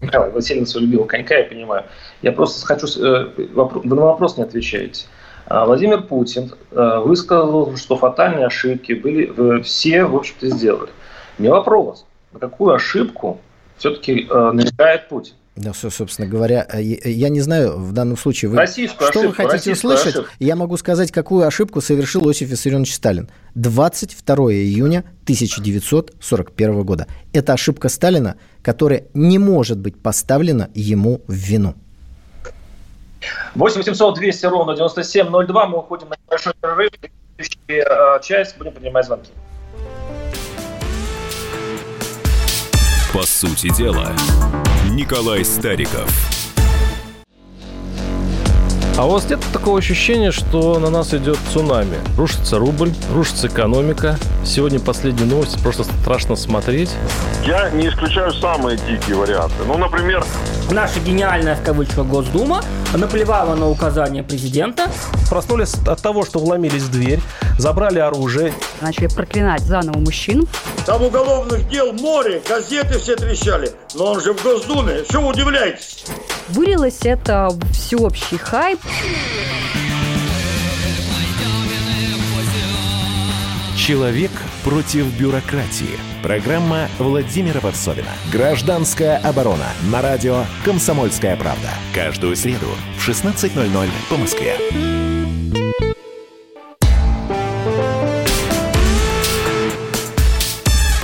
Николай, 0.00 0.30
вы 0.30 0.42
сильно 0.42 0.66
своего 0.66 0.86
любимого 0.86 1.06
конька, 1.06 1.36
я 1.36 1.44
понимаю. 1.44 1.84
Я 2.22 2.32
просто 2.32 2.66
хочу... 2.66 2.86
Э, 2.86 3.30
вопрос, 3.54 3.84
вы 3.84 3.96
на 3.96 4.02
вопрос 4.02 4.36
не 4.36 4.44
отвечаете. 4.44 5.06
А 5.50 5.64
Владимир 5.64 6.02
Путин 6.02 6.52
э, 6.72 7.00
высказал, 7.02 7.74
что 7.76 7.96
фатальные 7.96 8.46
ошибки 8.46 8.92
были, 8.92 9.62
все, 9.62 10.04
в 10.04 10.14
общем-то, 10.14 10.50
сделали. 10.50 10.90
Не 11.38 11.48
вопрос, 11.48 12.04
на 12.32 12.38
какую 12.38 12.74
ошибку 12.74 13.40
все-таки 13.78 14.26
э, 14.28 14.50
намекает 14.52 15.08
Путин. 15.08 15.34
Да, 15.56 15.72
все, 15.72 15.88
собственно 15.88 16.28
говоря, 16.28 16.68
я 16.78 17.30
не 17.30 17.40
знаю 17.40 17.78
в 17.78 17.92
данном 17.92 18.16
случае, 18.16 18.50
вы, 18.50 18.58
Российскую 18.58 19.10
что 19.10 19.20
ошибку, 19.20 19.42
вы 19.42 19.48
хотите 19.48 19.72
услышать. 19.72 20.14
Ошибку. 20.14 20.30
Я 20.38 20.54
могу 20.54 20.76
сказать, 20.76 21.10
какую 21.10 21.46
ошибку 21.46 21.80
совершил 21.80 22.26
Иосиф 22.26 22.48
Виссарионович 22.50 22.94
Сталин. 22.94 23.28
22 23.54 24.36
июня 24.52 25.00
1941 25.22 26.82
года. 26.82 27.06
Это 27.32 27.54
ошибка 27.54 27.88
Сталина, 27.88 28.36
которая 28.62 29.06
не 29.14 29.38
может 29.38 29.78
быть 29.78 30.00
поставлена 30.00 30.68
ему 30.74 31.22
в 31.26 31.32
вину. 31.32 31.74
8 33.54 33.78
800 33.78 34.14
200 34.14 34.46
ровно 34.46 34.74
9702. 34.74 35.66
Мы 35.66 35.78
уходим 35.78 36.08
на 36.08 36.16
небольшой 36.26 36.54
перерыв. 36.60 36.90
В 36.92 37.44
следующую 37.44 38.16
э, 38.16 38.20
часть 38.22 38.58
будем 38.58 38.72
принимать 38.72 39.06
звонки. 39.06 39.30
По 43.12 43.22
сути 43.22 43.74
дела, 43.74 44.12
Николай 44.90 45.44
Стариков. 45.44 46.08
А 48.98 49.06
у 49.06 49.10
вас 49.10 49.30
нет 49.30 49.38
такого 49.52 49.78
ощущения, 49.78 50.32
что 50.32 50.80
на 50.80 50.90
нас 50.90 51.14
идет 51.14 51.38
цунами? 51.52 51.98
Рушится 52.16 52.58
рубль, 52.58 52.92
рушится 53.14 53.46
экономика. 53.46 54.18
Сегодня 54.44 54.80
последние 54.80 55.26
новости, 55.26 55.56
просто 55.62 55.84
страшно 55.84 56.34
смотреть. 56.34 56.90
Я 57.46 57.70
не 57.70 57.86
исключаю 57.86 58.32
самые 58.32 58.76
дикие 58.76 59.14
варианты. 59.14 59.54
Ну, 59.66 59.78
например... 59.78 60.24
Наша 60.70 61.00
гениальная, 61.00 61.56
в 61.56 61.62
кавычках, 61.62 62.06
Госдума 62.06 62.62
наплевала 62.94 63.54
на 63.54 63.70
указания 63.70 64.22
президента. 64.22 64.90
Проснулись 65.30 65.74
от 65.86 66.02
того, 66.02 66.26
что 66.26 66.40
вломились 66.40 66.82
в 66.82 66.90
дверь, 66.90 67.20
забрали 67.58 67.98
оружие. 67.98 68.52
Начали 68.82 69.06
проклинать 69.06 69.62
заново 69.62 69.98
мужчин. 69.98 70.46
Там 70.84 71.02
уголовных 71.02 71.68
дел 71.70 71.92
море, 71.94 72.42
газеты 72.46 72.98
все 72.98 73.16
трещали. 73.16 73.70
Но 73.94 74.12
он 74.12 74.20
же 74.20 74.34
в 74.34 74.42
Госдуме, 74.42 75.04
что 75.08 75.22
вы 75.22 75.28
удивляетесь? 75.28 76.04
Вылилось 76.48 77.00
это 77.04 77.48
всеобщий 77.72 78.36
хайп. 78.36 78.80
Человек 83.74 84.30
против 84.64 85.06
бюрократии. 85.18 85.98
Программа 86.22 86.88
Владимира 86.98 87.60
Варсовина. 87.60 88.08
Гражданская 88.32 89.18
оборона. 89.18 89.68
На 89.92 90.02
радио 90.02 90.42
«Комсомольская 90.64 91.36
правда». 91.36 91.68
Каждую 91.94 92.34
среду 92.34 92.66
в 92.96 93.08
16.00 93.08 93.88
по 94.10 94.16
Москве. 94.16 94.56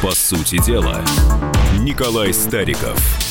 По 0.02 0.10
сути 0.10 0.60
дела, 0.64 1.00
Николай 1.78 2.34
Стариков– 2.34 2.98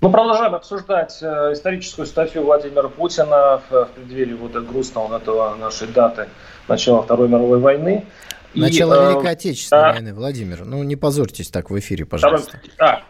мы 0.00 0.12
продолжаем 0.12 0.54
обсуждать 0.54 1.18
э, 1.22 1.52
историческую 1.54 2.06
статью 2.06 2.44
Владимира 2.44 2.88
Путина 2.88 3.60
в, 3.68 3.84
в 3.84 3.88
преддверии 3.96 4.34
вот 4.34 4.52
грустного 4.52 5.16
этого 5.16 5.56
нашей 5.56 5.88
даты 5.88 6.28
начала 6.68 7.02
Второй 7.02 7.28
мировой 7.28 7.58
войны. 7.58 8.06
Начало 8.54 8.94
и, 8.94 8.96
э, 8.96 9.12
Великой 9.12 9.32
Отечественной 9.32 9.82
а, 9.82 9.92
войны, 9.92 10.14
Владимир. 10.14 10.64
Ну, 10.64 10.82
не 10.82 10.96
позорьтесь 10.96 11.48
так 11.48 11.70
в 11.70 11.78
эфире, 11.78 12.04
пожалуйста. 12.04 12.60
А, 12.78 13.02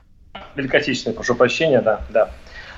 Великой 0.56 0.80
Отечественной, 0.80 1.14
прошу 1.14 1.34
прощения, 1.34 1.80
да, 1.80 2.00
да. 2.10 2.30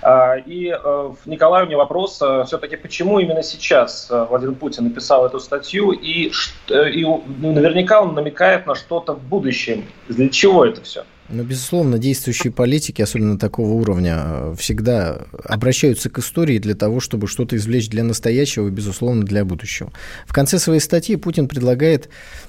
А, 0.02 0.36
и 0.36 0.68
э, 0.68 1.12
Николаю 1.26 1.66
мне 1.66 1.76
вопрос, 1.76 2.20
э, 2.22 2.44
все-таки 2.46 2.76
почему 2.76 3.18
именно 3.18 3.42
сейчас 3.42 4.08
Владимир 4.10 4.54
Путин 4.54 4.84
написал 4.84 5.26
эту 5.26 5.40
статью, 5.40 5.92
и, 5.92 6.30
и 6.68 7.04
ну, 7.04 7.52
наверняка 7.52 8.00
он 8.00 8.14
намекает 8.14 8.66
на 8.66 8.74
что-то 8.74 9.12
в 9.14 9.22
будущем. 9.22 9.86
Для 10.08 10.28
чего 10.28 10.64
это 10.64 10.82
все? 10.82 11.04
Ну, 11.32 11.44
безусловно, 11.44 11.98
действующие 11.98 12.52
политики, 12.52 13.02
особенно 13.02 13.38
такого 13.38 13.74
уровня, 13.74 14.16
э, 14.18 14.54
всегда 14.58 15.26
обращаются 15.44 16.10
к 16.10 16.18
истории 16.18 16.58
для 16.58 16.74
того, 16.74 16.98
чтобы 16.98 17.28
что-то 17.28 17.56
извлечь 17.56 17.88
для 17.88 18.02
настоящего 18.02 18.66
и, 18.66 18.70
безусловно, 18.70 19.22
для 19.22 19.44
будущего. 19.44 19.92
В 20.26 20.32
конце 20.32 20.58
своей 20.58 20.80
статьи 20.80 21.14
Путин 21.14 21.46
предлагает 21.46 22.08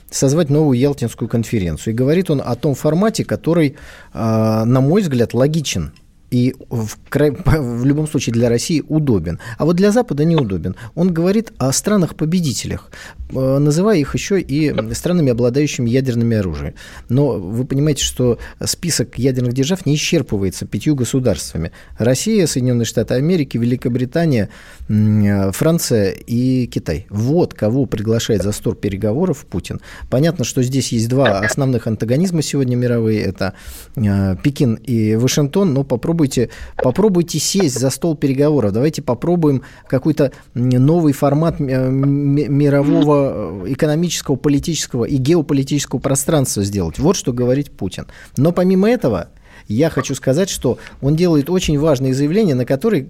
созвать 0.10 0.50
новую 0.50 0.80
Ялтинскую 0.80 1.30
конференцию. 1.30 1.94
И 1.94 1.98
говорит 1.98 2.32
он 2.32 2.42
о 2.44 2.56
том 2.56 2.74
формате, 2.74 3.24
который, 3.24 3.76
э, 4.14 4.64
на 4.66 4.82
мой 4.82 5.04
взгляд, 5.04 5.36
логичен 5.36 5.92
и 6.32 6.56
в, 6.70 6.98
край, 7.10 7.32
в 7.32 7.86
любом 7.86 8.08
случае 8.08 8.34
для 8.34 8.50
России 8.50 8.84
удобен. 8.88 9.40
А 9.58 9.66
вот 9.66 9.76
для 9.76 9.92
Запада 9.92 10.24
неудобен. 10.24 10.76
Он 10.96 11.14
говорит 11.14 11.52
о 11.58 11.72
странах-победителях, 11.74 12.90
э, 13.30 13.58
называя 13.58 13.98
их 13.98 14.16
еще 14.16 14.40
и 14.40 14.74
странами, 14.94 15.32
обладающими 15.32 15.90
ядерными 15.90 16.38
оружием. 16.38 16.74
Но 17.10 17.32
вы 17.32 17.66
понимаете, 17.66 18.04
что 18.04 18.40
список 18.64 19.20
ядерных 19.20 19.54
держав 19.54 19.86
не 19.86 19.96
исчерпывается 19.96 20.66
пятью 20.66 20.96
государствами. 20.96 21.74
Россия, 21.98 22.48
Соединенные 22.48 22.86
Штаты 22.86 23.16
Америки, 23.16 23.58
Великобритания, 23.58 24.50
Франция 24.88 26.12
и 26.12 26.66
Китай. 26.68 27.08
Вот 27.10 27.54
кого 27.54 27.86
приглашает 27.86 28.42
за 28.42 28.54
стол 28.54 28.74
переговоров 28.76 29.46
Путин. 29.50 29.82
Понятно, 30.10 30.46
что 30.46 30.64
здесь 30.64 30.94
есть 30.94 31.10
два 31.10 31.40
основных 31.40 31.88
антагонизма 31.88 32.42
сегодня 32.42 32.78
мировые. 32.78 33.22
Это 33.22 33.54
э, 33.98 34.36
Пекин 34.42 34.76
и 34.76 35.16
Вашингтон, 35.16 35.74
но 35.74 35.84
попробуйте 35.84 36.21
попробуйте, 36.22 36.50
попробуйте 36.78 37.40
сесть 37.40 37.80
за 37.80 37.90
стол 37.90 38.16
переговоров. 38.16 38.74
Давайте 38.74 39.02
попробуем 39.02 39.64
какой-то 39.88 40.32
новый 40.54 41.14
формат 41.14 41.60
э, 41.60 41.90
мирового 41.90 43.66
э, 43.66 43.74
экономического, 43.74 44.36
политического 44.36 45.06
и 45.06 45.18
геополитического 45.18 46.00
пространства 46.00 46.64
сделать. 46.64 47.00
Вот 47.00 47.16
что 47.16 47.34
говорит 47.34 47.72
Путин. 47.72 48.08
Но 48.38 48.52
помимо 48.52 48.90
этого, 48.90 49.30
я 49.68 49.90
хочу 49.90 50.16
сказать, 50.16 50.50
что 50.50 50.78
он 51.02 51.16
делает 51.16 51.50
очень 51.50 51.80
важные 51.80 52.14
заявления, 52.14 52.56
на 52.56 52.66
которые 52.66 53.08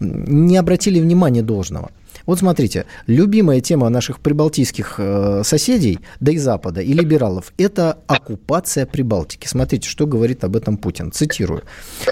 не 0.00 0.56
обратили 0.56 1.00
внимания 1.00 1.42
должного. 1.42 1.90
Вот 2.26 2.38
смотрите, 2.38 2.86
любимая 3.06 3.60
тема 3.60 3.88
наших 3.88 4.20
прибалтийских 4.20 4.94
э, 4.98 5.42
соседей, 5.44 6.00
да 6.20 6.32
и 6.32 6.38
Запада, 6.38 6.80
и 6.80 6.92
либералов, 6.92 7.52
это 7.58 7.98
оккупация 8.06 8.86
Прибалтики. 8.86 9.46
Смотрите, 9.46 9.88
что 9.88 10.06
говорит 10.06 10.44
об 10.44 10.56
этом 10.56 10.76
Путин. 10.76 11.12
Цитирую. 11.12 11.64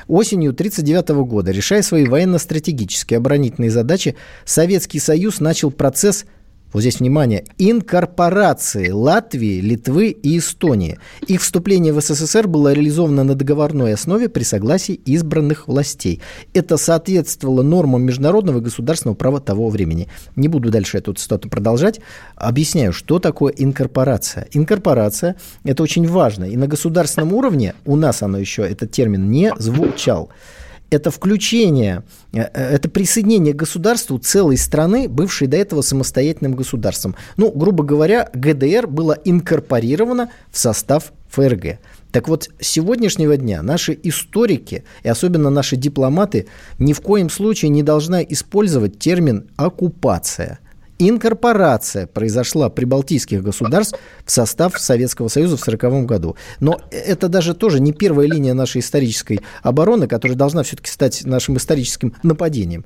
Осенью 0.09 0.51
1939 0.51 1.27
года, 1.27 1.51
решая 1.51 1.83
свои 1.83 2.07
военно-стратегические 2.07 3.19
оборонительные 3.19 3.71
задачи, 3.71 4.17
Советский 4.45 4.99
Союз 4.99 5.41
начал 5.41 5.71
процесс 5.71 6.27
вот 6.73 6.81
здесь 6.81 7.01
внимание, 7.01 7.45
инкорпорации 7.59 8.91
Латвии, 8.91 9.61
Литвы 9.61 10.11
и 10.11 10.39
Эстонии. 10.39 10.99
Их 11.27 11.43
вступление 11.43 11.93
в 11.93 12.01
СССР 12.01 12.49
было 12.49 12.73
реализовано 12.73 13.25
на 13.25 13.35
договорной 13.35 13.95
основе 13.95 14.29
при 14.29 14.43
согласии 14.43 14.95
избранных 14.95 15.69
властей. 15.69 16.21
Это 16.55 16.77
соответствовало 16.77 17.63
нормам 17.63 18.03
международного 18.03 18.59
и 18.59 18.63
государственного 18.63 19.17
права 19.17 19.41
того 19.41 19.69
времени. 19.69 20.09
Не 20.37 20.49
буду 20.49 20.71
дальше 20.71 20.99
эту 20.99 21.13
цитату 21.13 21.49
продолжать. 21.49 22.01
Объясняю, 22.37 22.93
что 22.93 23.19
такое 23.19 23.53
инкорпорация. 23.57 24.49
Инкорпорация– 24.53 25.37
это 25.65 25.83
очень 25.83 26.07
важно. 26.07 26.45
И 26.45 26.57
на 26.57 26.67
государственном 26.67 27.33
уровне 27.35 27.75
у 27.85 27.97
нас 27.97 28.23
оно 28.23 28.39
еще, 28.39 28.63
этот 28.63 28.91
термин, 28.91 29.31
не 29.31 29.53
звучал 29.59 30.31
это 30.93 31.11
включение, 31.11 32.05
э, 32.33 32.43
это 32.43 32.89
присоединение 32.89 33.55
к 33.55 33.57
государству 33.57 34.19
целой 34.19 34.57
страны, 34.57 35.09
бывшей 35.09 35.49
до 35.49 35.57
этого 35.57 35.83
самостоятельным 35.83 36.55
государством. 36.55 37.17
Ну, 37.37 37.51
грубо 37.51 37.85
говоря, 37.85 38.31
ГДР 38.35 38.87
было 38.87 39.19
инкорпорировано 39.25 40.31
в 40.51 40.59
состав 40.59 41.13
ФРГ. 41.31 41.79
Так 42.13 42.29
вот, 42.29 42.51
с 42.61 42.67
сегодняшнего 42.67 43.37
дня 43.37 43.63
наши 43.63 43.99
историки 44.03 44.85
и 45.03 45.09
особенно 45.09 45.49
наши 45.49 45.77
дипломаты 45.77 46.47
ни 46.79 46.93
в 46.93 47.01
коем 47.01 47.31
случае 47.31 47.71
не 47.71 47.83
должны 47.83 48.25
использовать 48.29 48.99
термин 48.99 49.49
«оккупация». 49.57 50.59
Инкорпорация 51.09 52.07
произошла 52.07 52.71
прибалтийских 52.71 53.43
государств 53.43 53.99
в 54.25 54.31
состав 54.31 54.79
Советского 54.79 55.27
Союза 55.27 55.57
в 55.57 55.63
1940 55.63 56.07
году. 56.07 56.37
Но 56.61 56.81
это 56.93 57.29
даже 57.29 57.55
тоже 57.55 57.81
не 57.81 57.93
первая 57.93 58.29
линия 58.29 58.55
нашей 58.55 58.83
исторической 58.83 59.41
обороны, 59.65 60.07
которая 60.07 60.39
должна 60.39 60.63
все-таки 60.63 60.91
стать 60.91 61.25
нашим 61.25 61.57
историческим 61.57 62.15
нападением. 62.23 62.85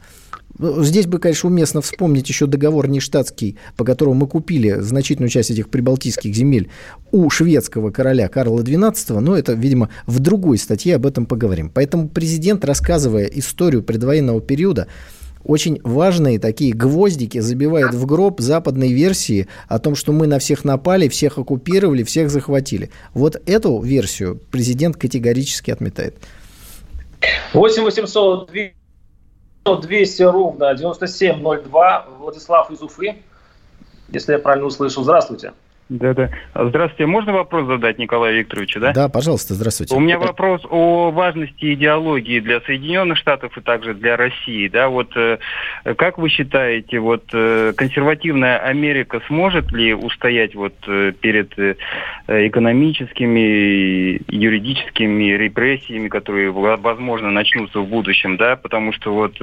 Здесь 0.59 1.07
бы, 1.07 1.19
конечно, 1.19 1.51
уместно 1.51 1.83
вспомнить 1.83 2.27
еще 2.31 2.47
договор 2.47 2.89
нештатский, 2.89 3.59
по 3.77 3.85
которому 3.85 4.15
мы 4.15 4.27
купили 4.27 4.81
значительную 4.81 5.29
часть 5.29 5.51
этих 5.51 5.69
прибалтийских 5.69 6.35
земель 6.35 6.71
у 7.13 7.29
шведского 7.29 7.91
короля 7.91 8.29
Карла 8.29 8.63
XII, 8.63 9.21
но 9.21 9.37
это, 9.37 9.53
видимо, 9.53 9.91
в 10.07 10.21
другой 10.21 10.57
статье 10.57 10.97
об 10.97 11.05
этом 11.05 11.27
поговорим. 11.27 11.69
Поэтому 11.69 12.09
президент, 12.09 12.65
рассказывая 12.65 13.27
историю 13.27 13.83
предвоенного 13.83 14.41
периода, 14.41 14.87
очень 15.47 15.81
важные 15.85 16.39
такие 16.39 16.75
гвоздики 16.75 17.39
забивает 17.39 17.95
в 17.95 18.05
гроб 18.05 18.41
западной 18.41 18.93
версии 18.93 19.49
о 19.69 19.79
том, 19.79 19.95
что 19.95 20.13
мы 20.13 20.27
на 20.27 20.39
всех 20.39 20.65
напали, 20.65 21.09
всех 21.09 21.39
оккупировали, 21.39 22.03
всех 22.03 22.31
захватили. 22.31 22.91
Вот 23.15 23.37
эту 23.47 23.81
версию 23.81 24.41
президент 24.51 24.97
категорически 24.97 25.71
отметает. 25.71 26.17
8 27.55 27.83
800 27.83 28.51
200 29.83 30.23
ровно 30.23 30.75
9702. 30.75 32.07
Владислав 32.19 32.71
из 32.71 32.83
Уфы, 32.83 33.17
если 34.09 34.33
я 34.33 34.39
правильно 34.39 34.67
услышал. 34.67 35.03
Здравствуйте. 35.03 35.53
Да, 35.89 36.15
да. 36.15 36.31
Здравствуйте. 36.53 37.07
Можно 37.07 37.33
вопрос 37.33 37.69
задать 37.69 37.99
Николаю 37.99 38.41
Викторовичу, 38.41 38.81
да? 38.81 38.93
Да, 38.93 39.09
пожалуйста, 39.09 39.55
здравствуйте. 39.55 39.95
У 39.95 40.01
меня 40.01 40.19
вопрос 40.19 40.63
о 40.69 41.13
важности 41.13 41.75
идеологии 41.75 42.41
для 42.41 42.61
Соединенных 42.63 43.19
Штатов 43.19 43.57
и 43.57 43.61
также 43.61 43.95
для 43.95 44.17
России. 44.17 44.67
Да, 44.67 44.89
вот 44.89 45.17
э, 45.17 45.39
как 45.97 46.19
вы 46.19 46.29
считаете, 46.29 46.99
вот 46.99 47.23
э, 47.33 47.73
консервативная 47.77 48.59
Америка 48.59 49.21
сможет 49.29 49.71
ли 49.71 49.95
устоять 49.95 50.57
вот 50.57 50.75
э, 50.89 51.13
перед 51.21 51.57
экономическими, 52.27 54.21
юридическими 54.29 55.37
репрессиями, 55.37 56.09
которые, 56.09 56.51
возможно, 56.51 57.31
начнутся 57.31 57.79
в 57.79 57.87
будущем, 57.87 58.37
да, 58.37 58.57
потому 58.57 58.93
что 58.93 59.15
вот 59.15 59.39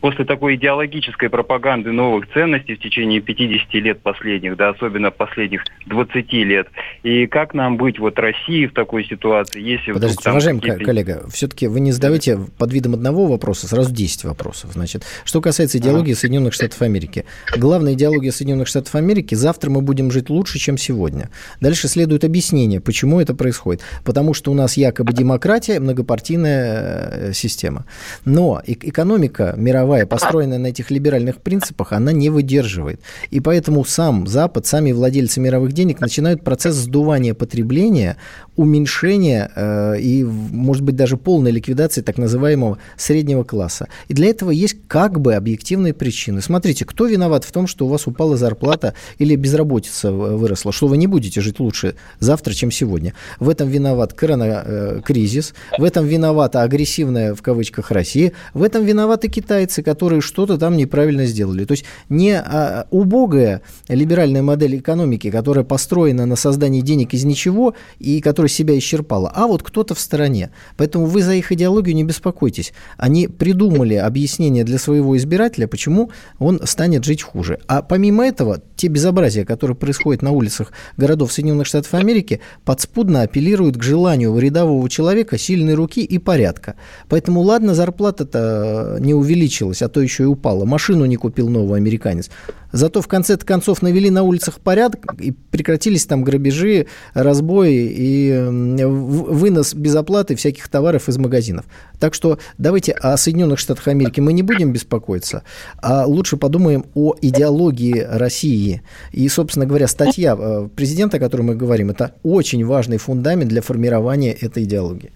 после 0.00 0.24
такой 0.24 0.54
идеологической 0.54 1.28
пропаганды 1.28 1.90
новых 1.90 2.32
ценностей 2.32 2.76
в 2.76 2.78
течение 2.78 3.20
50 3.20 3.74
лет 3.74 4.00
последних, 4.02 4.56
да, 4.56 4.68
особенно 4.68 5.10
последних 5.10 5.63
20 5.86 6.32
лет. 6.32 6.68
И 7.02 7.26
как 7.26 7.54
нам 7.54 7.76
быть 7.76 7.98
вот 7.98 8.18
России 8.18 8.66
в 8.66 8.72
такой 8.72 9.04
ситуации, 9.04 9.60
если 9.60 9.92
Подождите, 9.92 10.20
вдруг 10.20 10.34
уважаемый 10.34 10.84
коллега, 10.84 11.26
все-таки 11.30 11.66
вы 11.66 11.80
не 11.80 11.92
задаете 11.92 12.38
под 12.58 12.72
видом 12.72 12.94
одного 12.94 13.26
вопроса 13.26 13.68
сразу 13.68 13.92
10 13.92 14.24
вопросов. 14.24 14.70
Значит, 14.72 15.04
что 15.24 15.40
касается 15.40 15.78
идеологии 15.78 16.12
ага. 16.12 16.20
Соединенных 16.20 16.54
Штатов 16.54 16.80
Америки. 16.82 17.24
Главная 17.56 17.94
идеология 17.94 18.32
Соединенных 18.32 18.68
Штатов 18.68 18.94
Америки– 18.94 19.34
завтра 19.44 19.70
мы 19.70 19.82
будем 19.82 20.10
жить 20.10 20.30
лучше, 20.30 20.58
чем 20.58 20.78
сегодня. 20.78 21.30
Дальше 21.60 21.88
следует 21.88 22.24
объяснение, 22.24 22.80
почему 22.80 23.20
это 23.20 23.34
происходит. 23.34 23.82
Потому 24.04 24.34
что 24.34 24.50
у 24.50 24.54
нас 24.54 24.76
якобы 24.76 25.12
демократия, 25.12 25.80
многопартийная 25.80 27.10
э, 27.10 27.32
система. 27.34 27.84
Но 28.24 28.62
экономика 28.66 29.54
мировая, 29.56 30.06
построенная 30.06 30.58
на 30.58 30.68
этих 30.68 30.90
либеральных 30.90 31.42
принципах, 31.42 31.92
она 31.92 32.12
не 32.12 32.30
выдерживает. 32.30 33.00
И 33.30 33.40
поэтому 33.40 33.84
сам 33.84 34.26
Запад, 34.26 34.66
сами 34.66 34.92
владельцы 34.92 35.40
мировой 35.40 35.53
мировых 35.54 35.72
денег 35.72 36.00
начинают 36.00 36.42
процесс 36.42 36.74
сдувания 36.74 37.32
потребления, 37.34 38.16
уменьшения 38.56 39.50
э, 39.54 40.00
и, 40.00 40.24
может 40.24 40.82
быть, 40.82 40.96
даже 40.96 41.16
полной 41.16 41.50
ликвидации 41.50 42.02
так 42.02 42.18
называемого 42.18 42.78
среднего 42.96 43.44
класса. 43.44 43.88
И 44.08 44.14
для 44.14 44.28
этого 44.28 44.50
есть 44.50 44.76
как 44.86 45.20
бы 45.20 45.34
объективные 45.34 45.92
причины. 45.92 46.40
Смотрите, 46.40 46.84
кто 46.84 47.06
виноват 47.06 47.44
в 47.44 47.52
том, 47.52 47.66
что 47.66 47.86
у 47.86 47.88
вас 47.88 48.06
упала 48.06 48.36
зарплата 48.36 48.94
или 49.18 49.36
безработица 49.36 50.12
выросла, 50.12 50.72
что 50.72 50.86
вы 50.86 50.96
не 50.96 51.06
будете 51.06 51.40
жить 51.40 51.60
лучше 51.60 51.96
завтра, 52.20 52.52
чем 52.52 52.70
сегодня. 52.70 53.14
В 53.40 53.48
этом 53.48 53.68
виноват 53.68 54.12
коронакризис, 54.12 55.54
в 55.78 55.84
этом 55.84 56.06
виновата 56.06 56.62
агрессивная, 56.62 57.34
в 57.34 57.42
кавычках, 57.42 57.90
Россия, 57.90 58.32
в 58.52 58.62
этом 58.62 58.84
виноваты 58.84 59.28
китайцы, 59.28 59.82
которые 59.82 60.20
что-то 60.20 60.58
там 60.58 60.76
неправильно 60.76 61.26
сделали. 61.26 61.64
То 61.64 61.72
есть 61.72 61.84
не 62.08 62.38
а, 62.38 62.86
убогая 62.90 63.62
либеральная 63.88 64.42
модель 64.42 64.78
экономики, 64.78 65.30
которая 65.30 65.64
построена 65.64 66.26
на 66.26 66.36
создании 66.36 66.80
денег 66.80 67.14
из 67.14 67.24
ничего 67.24 67.74
и 67.98 68.20
которая 68.20 68.43
себя 68.48 68.76
исчерпала, 68.78 69.32
а 69.34 69.46
вот 69.46 69.62
кто-то 69.62 69.94
в 69.94 70.00
стороне. 70.00 70.50
Поэтому 70.76 71.06
вы 71.06 71.22
за 71.22 71.34
их 71.34 71.52
идеологию 71.52 71.94
не 71.94 72.04
беспокойтесь. 72.04 72.72
Они 72.96 73.28
придумали 73.28 73.94
объяснение 73.94 74.64
для 74.64 74.78
своего 74.78 75.16
избирателя, 75.16 75.66
почему 75.66 76.10
он 76.38 76.60
станет 76.64 77.04
жить 77.04 77.22
хуже. 77.22 77.58
А 77.66 77.82
помимо 77.82 78.26
этого, 78.26 78.62
те 78.76 78.88
безобразия, 78.88 79.44
которые 79.44 79.76
происходят 79.76 80.22
на 80.22 80.30
улицах 80.30 80.72
городов 80.96 81.32
Соединенных 81.32 81.66
Штатов 81.66 81.94
Америки, 81.94 82.40
подспудно 82.64 83.22
апеллируют 83.22 83.76
к 83.76 83.82
желанию 83.82 84.36
рядового 84.38 84.88
человека 84.88 85.38
сильной 85.38 85.74
руки 85.74 86.02
и 86.02 86.18
порядка. 86.18 86.74
Поэтому, 87.08 87.40
ладно, 87.40 87.74
зарплата-то 87.74 88.98
не 89.00 89.14
увеличилась, 89.14 89.82
а 89.82 89.88
то 89.88 90.00
еще 90.00 90.24
и 90.24 90.26
упала. 90.26 90.64
Машину 90.64 91.04
не 91.04 91.16
купил 91.16 91.48
новый 91.48 91.78
американец. 91.78 92.30
Зато 92.74 93.00
в 93.00 93.06
конце 93.06 93.36
концов 93.36 93.82
навели 93.82 94.10
на 94.10 94.24
улицах 94.24 94.58
порядок 94.58 95.14
и 95.20 95.30
прекратились 95.30 96.06
там 96.06 96.24
грабежи, 96.24 96.86
разбои 97.14 97.86
и 97.88 98.32
вынос 98.42 99.74
без 99.74 99.94
оплаты 99.94 100.34
всяких 100.34 100.66
товаров 100.66 101.08
из 101.08 101.16
магазинов. 101.16 101.66
Так 102.00 102.14
что 102.14 102.38
давайте 102.58 102.90
о 102.90 103.16
Соединенных 103.16 103.60
Штатах 103.60 103.86
Америки 103.86 104.18
мы 104.18 104.32
не 104.32 104.42
будем 104.42 104.72
беспокоиться, 104.72 105.44
а 105.80 106.04
лучше 106.04 106.36
подумаем 106.36 106.86
о 106.94 107.14
идеологии 107.22 108.04
России. 108.10 108.82
И, 109.12 109.28
собственно 109.28 109.66
говоря, 109.66 109.86
статья 109.86 110.36
э, 110.36 110.68
президента, 110.74 111.18
о 111.18 111.20
которой 111.20 111.42
мы 111.42 111.54
говорим, 111.54 111.90
это 111.90 112.16
очень 112.24 112.66
важный 112.66 112.96
фундамент 112.96 113.50
для 113.50 113.62
формирования 113.62 114.32
этой 114.32 114.64
идеологии. 114.64 115.12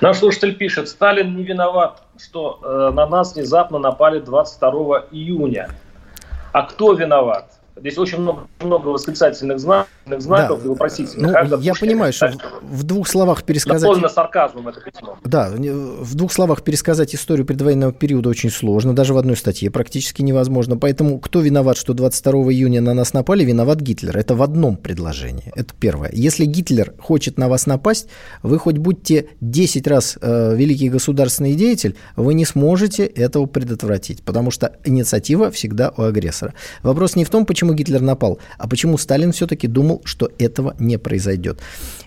Наш 0.00 0.18
слушатель 0.18 0.54
пишет, 0.54 0.88
Сталин 0.88 1.36
не 1.36 1.42
виноват, 1.42 2.04
что 2.16 2.60
э, 2.62 2.94
на 2.94 3.08
нас 3.08 3.34
внезапно 3.34 3.80
напали 3.80 4.20
22 4.20 5.06
июня. 5.10 5.68
А 6.56 6.62
кто 6.62 6.94
виноват? 6.94 7.55
Здесь 7.78 7.98
очень 7.98 8.18
много, 8.18 8.46
много 8.60 8.88
восклицательных 8.88 9.58
знаков, 9.58 9.88
знаков 10.18 10.60
да. 10.60 10.64
и 10.64 10.68
вопросительных. 10.68 11.50
Ну, 11.50 11.60
я 11.60 11.74
понимаю, 11.74 12.12
что 12.12 12.32
в, 12.62 12.78
в 12.78 12.82
двух 12.84 13.06
словах 13.06 13.42
пересказать... 13.42 13.82
Наполнено 13.82 14.08
сарказмом 14.08 14.68
это 14.68 14.80
письмо. 14.80 15.18
Да, 15.24 15.50
в 15.50 16.14
двух 16.14 16.32
словах 16.32 16.62
пересказать 16.62 17.14
историю 17.14 17.44
предвоенного 17.44 17.92
периода 17.92 18.30
очень 18.30 18.50
сложно, 18.50 18.94
даже 18.94 19.12
в 19.12 19.18
одной 19.18 19.36
статье 19.36 19.70
практически 19.70 20.22
невозможно. 20.22 20.78
Поэтому 20.78 21.18
кто 21.20 21.40
виноват, 21.40 21.76
что 21.76 21.92
22 21.92 22.32
июня 22.52 22.80
на 22.80 22.94
нас 22.94 23.12
напали, 23.12 23.44
виноват 23.44 23.80
Гитлер. 23.80 24.16
Это 24.16 24.34
в 24.34 24.42
одном 24.42 24.76
предложении. 24.78 25.52
Это 25.54 25.74
первое. 25.78 26.10
Если 26.12 26.46
Гитлер 26.46 26.94
хочет 26.98 27.36
на 27.36 27.48
вас 27.48 27.66
напасть, 27.66 28.08
вы 28.42 28.58
хоть 28.58 28.78
будьте 28.78 29.28
10 29.42 29.86
раз 29.86 30.16
э, 30.20 30.56
великий 30.56 30.88
государственный 30.88 31.54
деятель, 31.54 31.94
вы 32.16 32.32
не 32.32 32.46
сможете 32.46 33.04
этого 33.04 33.44
предотвратить, 33.44 34.22
потому 34.22 34.50
что 34.50 34.76
инициатива 34.84 35.50
всегда 35.50 35.92
у 35.96 36.02
агрессора. 36.02 36.54
Вопрос 36.82 37.16
не 37.16 37.24
в 37.24 37.30
том, 37.30 37.44
почему 37.44 37.65
почему 37.66 37.74
Гитлер 37.74 38.00
напал, 38.00 38.38
а 38.58 38.68
почему 38.68 38.98
Сталин 38.98 39.32
все-таки 39.32 39.66
думал, 39.66 40.02
что 40.04 40.30
этого 40.38 40.74
не 40.78 40.98
произойдет. 40.98 41.60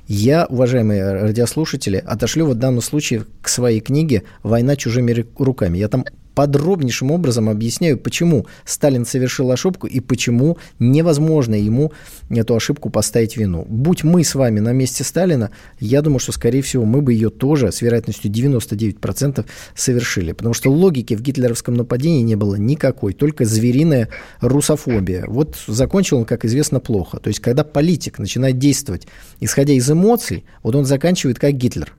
Я, 0.08 0.46
уважаемые 0.46 1.22
радиослушатели, 1.22 1.98
отошлю 1.98 2.46
в 2.46 2.56
данном 2.56 2.82
случае 2.82 3.26
к 3.42 3.50
своей 3.50 3.82
книге 3.82 4.24
«Война 4.44 4.76
чужими 4.76 5.26
руками». 5.38 5.78
Я 5.78 5.90
там 5.90 6.06
подробнейшим 6.36 7.12
образом 7.12 7.50
объясняю, 7.50 7.98
почему 7.98 8.46
Сталин 8.66 9.06
совершил 9.06 9.52
ошибку 9.52 9.88
и 9.88 10.00
почему 10.00 10.58
невозможно 10.80 11.56
ему 11.56 11.92
эту 12.30 12.56
ошибку 12.56 12.90
поставить 12.90 13.38
вину. 13.38 13.66
Будь 13.68 14.04
мы 14.04 14.24
с 14.24 14.36
вами 14.36 14.60
на 14.60 14.72
месте 14.72 15.04
Сталина, 15.04 15.52
я 15.80 16.02
думаю, 16.02 16.20
что, 16.20 16.32
скорее 16.32 16.62
всего, 16.62 16.86
мы 16.86 17.02
бы 17.02 17.14
ее 17.14 17.30
тоже 17.30 17.72
с 17.72 17.82
вероятностью 17.82 18.32
99% 18.32 19.46
совершили. 19.76 20.32
Потому 20.32 20.54
что 20.54 20.72
логики 20.72 21.16
в 21.16 21.22
гитлеровском 21.22 21.76
нападении 21.76 22.22
не 22.22 22.36
было 22.36 22.56
никакой, 22.56 23.14
только 23.14 23.46
звериная 23.46 24.10
русофобия. 24.42 25.26
Вот 25.28 25.58
закончил 25.68 26.20
он, 26.20 26.26
как 26.26 26.46
известно, 26.46 26.80
плохо. 26.80 27.20
То 27.20 27.28
есть, 27.30 27.40
когда 27.40 27.64
политик 27.64 28.20
начинает 28.20 28.58
действовать, 28.58 29.08
исходя 29.40 29.74
из 29.74 29.90
эмоций, 29.90 30.46
вот 30.64 30.76
он 30.76 30.86
заканчивает 30.86 31.40
как 31.40 31.54
Гитлер 31.54 31.94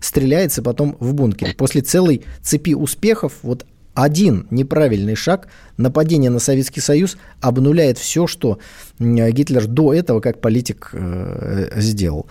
стреляется 0.00 0.62
потом 0.62 0.96
в 1.00 1.14
бункере. 1.14 1.54
После 1.54 1.80
целой 1.80 2.24
цепи 2.42 2.74
успехов 2.74 3.34
вот 3.42 3.66
один 3.94 4.46
неправильный 4.50 5.14
шаг, 5.14 5.48
нападение 5.76 6.30
на 6.30 6.38
Советский 6.38 6.80
Союз 6.80 7.16
обнуляет 7.40 7.98
все, 7.98 8.26
что 8.26 8.58
Гитлер 8.98 9.66
до 9.66 9.92
этого 9.92 10.20
как 10.20 10.40
политик 10.40 10.90
э, 10.92 11.80
сделал. 11.80 12.26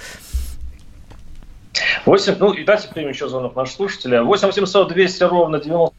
8, 2.06 2.36
ну 2.39 2.54
и 2.54 2.63
дайте 2.63 2.89
примем 2.89 3.10
еще 3.10 3.30
звонок 3.30 3.56
нашего 3.56 3.76
слушателя. 3.76 4.24
8 4.24 4.47
800 4.47 4.89
200 4.89 5.24
ровно 5.24 5.60
90, 5.60 5.95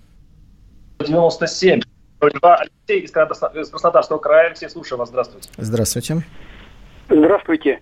97. 1.06 1.80
Алексей 2.20 3.00
из 3.00 3.10
Краснодарского 3.10 4.18
края. 4.18 4.48
Алексей, 4.48 4.68
слушаю 4.68 4.98
вас. 4.98 5.08
Здравствуйте. 5.08 5.48
Здравствуйте. 5.56 6.24
Здравствуйте. 7.08 7.80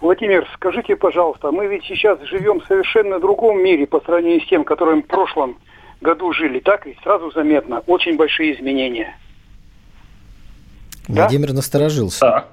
Владимир, 0.00 0.48
скажите, 0.54 0.96
пожалуйста, 0.96 1.52
мы 1.52 1.66
ведь 1.66 1.84
сейчас 1.84 2.20
живем 2.22 2.60
в 2.60 2.66
совершенно 2.66 3.20
другом 3.20 3.62
мире 3.62 3.86
по 3.86 4.00
сравнению 4.00 4.40
с 4.40 4.48
тем, 4.48 4.64
которым 4.64 5.02
в 5.02 5.06
прошлом 5.06 5.58
году 6.02 6.32
жили, 6.32 6.58
так 6.58 6.86
и 6.86 6.96
сразу 7.02 7.30
заметно 7.30 7.82
очень 7.86 8.16
большие 8.16 8.54
изменения. 8.54 9.16
Владимир 11.08 11.48
да? 11.48 11.54
насторожился. 11.54 12.20
Да. 12.20 12.48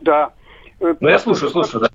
Да. 0.00 0.32
Э, 0.80 0.94
ну, 1.00 1.08
я 1.08 1.18
слушаю, 1.18 1.50
слушаю, 1.50 1.82
да. 1.82 1.88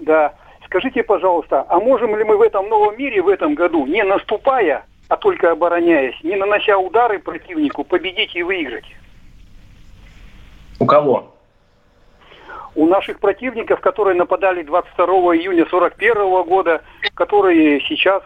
Да. 0.00 0.34
Скажите, 0.66 1.02
пожалуйста, 1.02 1.64
а 1.68 1.78
можем 1.78 2.16
ли 2.16 2.24
мы 2.24 2.36
в 2.36 2.42
этом 2.42 2.68
новом 2.68 2.98
мире 2.98 3.22
в 3.22 3.28
этом 3.28 3.54
году, 3.54 3.86
не 3.86 4.02
наступая, 4.02 4.84
а 5.08 5.16
только 5.16 5.52
обороняясь, 5.52 6.22
не 6.22 6.36
нанося 6.36 6.76
удары 6.76 7.18
противнику, 7.18 7.84
победить 7.84 8.34
и 8.34 8.42
выиграть? 8.42 8.84
У 10.78 10.86
кого? 10.86 11.34
У 12.74 12.86
наших 12.86 13.20
противников, 13.20 13.80
которые 13.80 14.16
нападали 14.16 14.62
22 14.62 15.06
июня 15.36 15.66
41 15.70 16.42
года, 16.42 16.82
которые 17.14 17.80
сейчас 17.82 18.22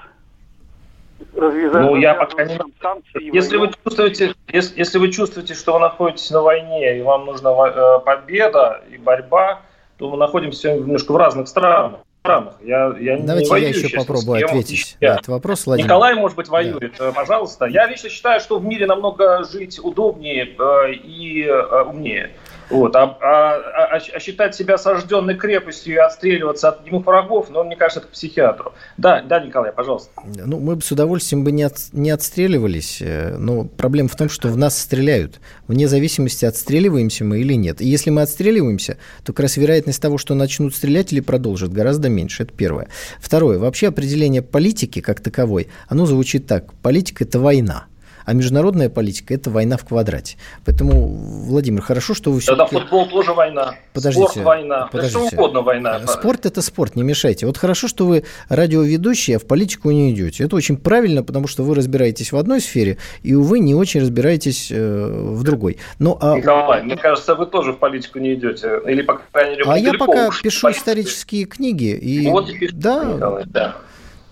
развязать, 1.35 1.83
ну, 1.83 1.96
я 1.96 2.14
пока 2.14 2.44
не... 2.44 2.59
санкции. 2.80 3.35
Если 3.35 3.56
вы, 3.56 3.70
чувствуете, 3.85 4.35
если, 4.48 4.78
если 4.78 4.98
вы 4.98 5.11
чувствуете, 5.11 5.54
что 5.54 5.74
вы 5.74 5.80
находитесь 5.80 6.30
на 6.30 6.42
войне, 6.42 6.98
и 6.98 7.02
вам 7.02 7.26
нужна 7.26 7.50
э, 7.50 7.98
победа 8.04 8.83
и 8.90 8.96
борьба, 8.96 9.62
то 9.98 10.11
мы 10.11 10.16
находимся 10.16 10.74
немножко 10.74 11.12
в 11.12 11.16
разных 11.16 11.48
странах. 11.48 12.00
странах. 12.20 12.54
Я, 12.62 12.94
я 12.98 13.18
Давайте 13.18 13.44
не 13.44 13.50
воюю, 13.50 13.68
я 13.70 13.78
еще 13.78 13.96
попробую 13.96 14.44
ответить 14.44 14.96
на 15.00 15.06
этот 15.06 15.28
вопрос, 15.28 15.66
Владимир. 15.66 15.87
Николай, 15.87 16.14
может 16.14 16.37
быть, 16.37 16.48
воюет. 16.48 16.94
Да. 16.98 17.09
Э, 17.09 17.12
пожалуйста. 17.12 17.66
Я 17.66 17.87
лично 17.87 18.09
считаю, 18.09 18.40
что 18.40 18.59
в 18.59 18.64
мире 18.64 18.87
намного 18.87 19.44
жить 19.44 19.78
удобнее 19.83 20.56
э, 20.59 20.92
и 20.92 21.44
э, 21.44 21.83
умнее. 21.83 22.30
Вот. 22.70 22.94
А, 22.94 23.02
а, 23.20 23.54
а, 23.94 23.96
а 23.96 24.20
считать 24.20 24.54
себя 24.54 24.74
осажденной 24.74 25.35
крепостью 25.35 25.94
и 25.94 25.96
отстреливаться 25.96 26.68
от 26.68 26.87
немых 26.87 27.04
врагов, 27.04 27.48
ну, 27.50 27.64
мне 27.64 27.76
кажется, 27.76 28.00
это 28.00 28.09
к 28.09 28.12
психиатру. 28.12 28.72
Да, 28.96 29.22
да, 29.22 29.40
Николай, 29.40 29.72
пожалуйста. 29.72 30.11
Ну, 30.24 30.59
мы 30.61 30.76
бы 30.76 30.83
с 30.83 30.90
удовольствием 30.92 31.44
бы 31.44 31.52
не, 31.52 31.64
от, 31.64 31.76
не 31.92 32.11
отстреливались, 32.11 32.98
э, 33.00 33.37
но 33.37 33.64
проблема 33.64 34.09
в 34.09 34.16
том, 34.16 34.28
что 34.28 34.48
в 34.48 34.56
нас 34.56 34.78
стреляют. 34.78 35.40
Вне 35.66 35.88
зависимости, 35.88 36.44
отстреливаемся 36.44 37.24
мы 37.24 37.40
или 37.40 37.54
нет. 37.54 37.80
И 37.80 37.87
если 37.87 38.11
мы 38.11 38.22
отстреливаемся, 38.22 38.98
то 39.24 39.33
как 39.33 39.40
раз 39.40 39.56
вероятность 39.56 40.00
того, 40.00 40.18
что 40.18 40.35
начнут 40.35 40.74
стрелять 40.74 41.12
или 41.12 41.20
продолжат, 41.20 41.72
гораздо 41.72 42.09
меньше. 42.09 42.44
Это 42.44 42.52
первое. 42.52 42.88
Второе. 43.20 43.59
Вообще 43.59 43.88
определение 43.88 44.42
политики 44.42 45.00
как 45.00 45.20
таковой, 45.20 45.68
оно 45.88 46.06
звучит 46.06 46.46
так. 46.46 46.72
Политика– 46.74 47.24
это 47.24 47.40
война. 47.40 47.87
А 48.24 48.33
международная 48.33 48.88
политика– 48.88 49.35
это 49.35 49.50
война 49.50 49.76
в 49.76 49.85
квадрате. 49.85 50.37
Поэтому, 50.64 51.09
Владимир, 51.09 51.83
хорошо, 51.83 52.14
что 52.14 52.30
вы 52.30 52.40
все 52.40 52.56
Тогда 52.56 52.66
футбол 52.66 53.09
тоже 53.09 53.33
война. 53.33 53.74
Подождите. 53.92 54.28
Спорт– 54.28 54.44
война. 54.46 54.88
Подождите. 54.92 55.20
Да 55.20 55.26
что 55.26 55.37
угодно 55.37 55.62
война. 55.62 56.00
Спорт– 56.06 56.46
это 56.46 56.62
спорт, 56.62 56.96
не 56.96 57.02
мешайте. 57.02 57.46
Вот 57.46 57.56
хорошо, 57.56 57.88
что 57.88 58.06
вы 58.06 58.24
радиоведущий, 58.48 59.37
а 59.37 59.38
в 59.38 59.46
политику 59.46 59.90
не 59.90 60.12
идете. 60.12 60.44
Это 60.44 60.56
очень 60.56 60.76
правильно, 60.76 61.22
потому 61.22 61.46
что 61.46 61.62
вы 61.62 61.74
разбираетесь 61.74 62.33
в 62.33 62.37
одной 62.37 62.61
сфере, 62.61 62.98
и, 63.22 63.35
увы, 63.35 63.59
не 63.59 63.74
очень 63.74 64.00
разбираетесь 64.00 64.70
э, 64.70 64.76
в 64.76 65.42
другой. 65.42 65.78
Но, 65.98 66.18
а... 66.20 66.37
Николай, 66.37 66.83
мне 66.83 66.96
кажется, 66.96 67.35
вы 67.35 67.46
тоже 67.46 67.72
в 67.72 67.78
политику 67.78 68.18
не 68.18 68.35
идете. 68.35 68.80
Или, 68.87 69.02
по 69.02 69.20
крайней 69.33 69.56
мере, 69.56 69.64
А 69.66 69.78
я 69.78 69.94
пока 69.94 70.30
пишу 70.42 70.70
исторические 70.70 71.44
книги. 71.44 71.96
И... 71.96 72.28
Вот 72.28 72.48
и 72.48 72.59
пишите, 72.59 72.76
да, 72.76 73.04
Николай, 73.04 73.44
да. 73.46 73.76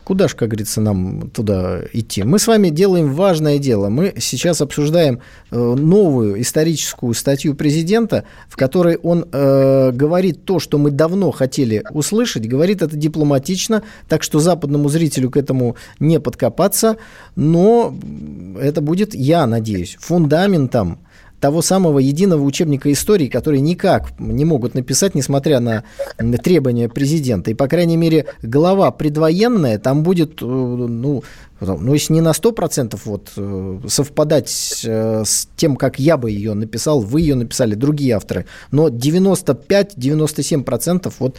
Куда 0.09 0.27
же, 0.27 0.37
как 0.37 0.49
говорится, 0.49 0.81
нам 0.81 1.29
туда 1.29 1.83
идти? 1.93 2.23
Мы 2.23 2.39
с 2.39 2.47
вами 2.47 2.71
делаем 2.71 3.13
важное 3.13 3.59
дело. 3.59 3.91
Мы 3.91 4.15
сейчас 4.19 4.63
обсуждаем 4.63 5.21
э, 5.51 5.59
новую 5.59 6.41
историческую 6.41 7.13
статью 7.13 7.55
президента, 7.55 8.25
в 8.49 8.57
которой 8.57 8.97
он 8.97 9.27
э, 9.31 9.91
говорит 9.93 10.47
то, 10.47 10.61
что 10.61 10.79
мы 10.79 10.93
давно 10.93 11.31
хотели 11.31 11.85
услышать, 11.91 12.49
говорит 12.49 12.81
это 12.81 12.97
дипломатично, 12.97 13.83
так 14.09 14.23
что 14.23 14.39
западному 14.39 14.89
зрителю 14.89 15.31
к 15.31 15.37
этому 15.37 15.77
не 16.01 16.19
подкопаться, 16.21 16.97
но 17.37 17.95
это 18.59 18.81
будет, 18.81 19.15
я 19.15 19.47
надеюсь, 19.47 19.99
фундаментом 20.01 21.01
того 21.41 21.63
самого 21.63 21.99
единого 21.99 22.43
учебника 22.43 22.91
истории, 22.93 23.29
который 23.29 23.61
никак 23.61 24.19
не 24.19 24.45
могут 24.45 24.75
написать, 24.75 25.15
несмотря 25.15 25.61
на 25.61 25.85
требования 26.43 26.89
президента. 26.89 27.51
И, 27.51 27.55
по 27.55 27.69
крайней 27.69 27.97
мере, 27.97 28.27
глава 28.43 28.91
предвоенная 28.91 29.79
там 29.79 30.03
будет, 30.03 30.43
э, 30.43 31.15
ну, 31.61 31.79
ну, 31.79 31.95
если 31.95 32.13
не 32.13 32.21
на 32.21 32.31
100% 32.31 32.97
вот, 33.05 33.33
э, 33.37 33.81
совпадать 33.89 34.83
э, 34.85 35.25
с 35.25 35.49
тем, 35.57 35.75
как 35.77 35.99
я 35.99 36.17
бы 36.17 36.31
ее 36.31 36.55
написал, 36.55 37.01
вы 37.01 37.23
ее 37.23 37.35
написали, 37.35 37.75
другие 37.75 38.15
авторы, 38.15 38.47
но 38.71 38.89
95-97% 38.89 41.13
вот 41.19 41.37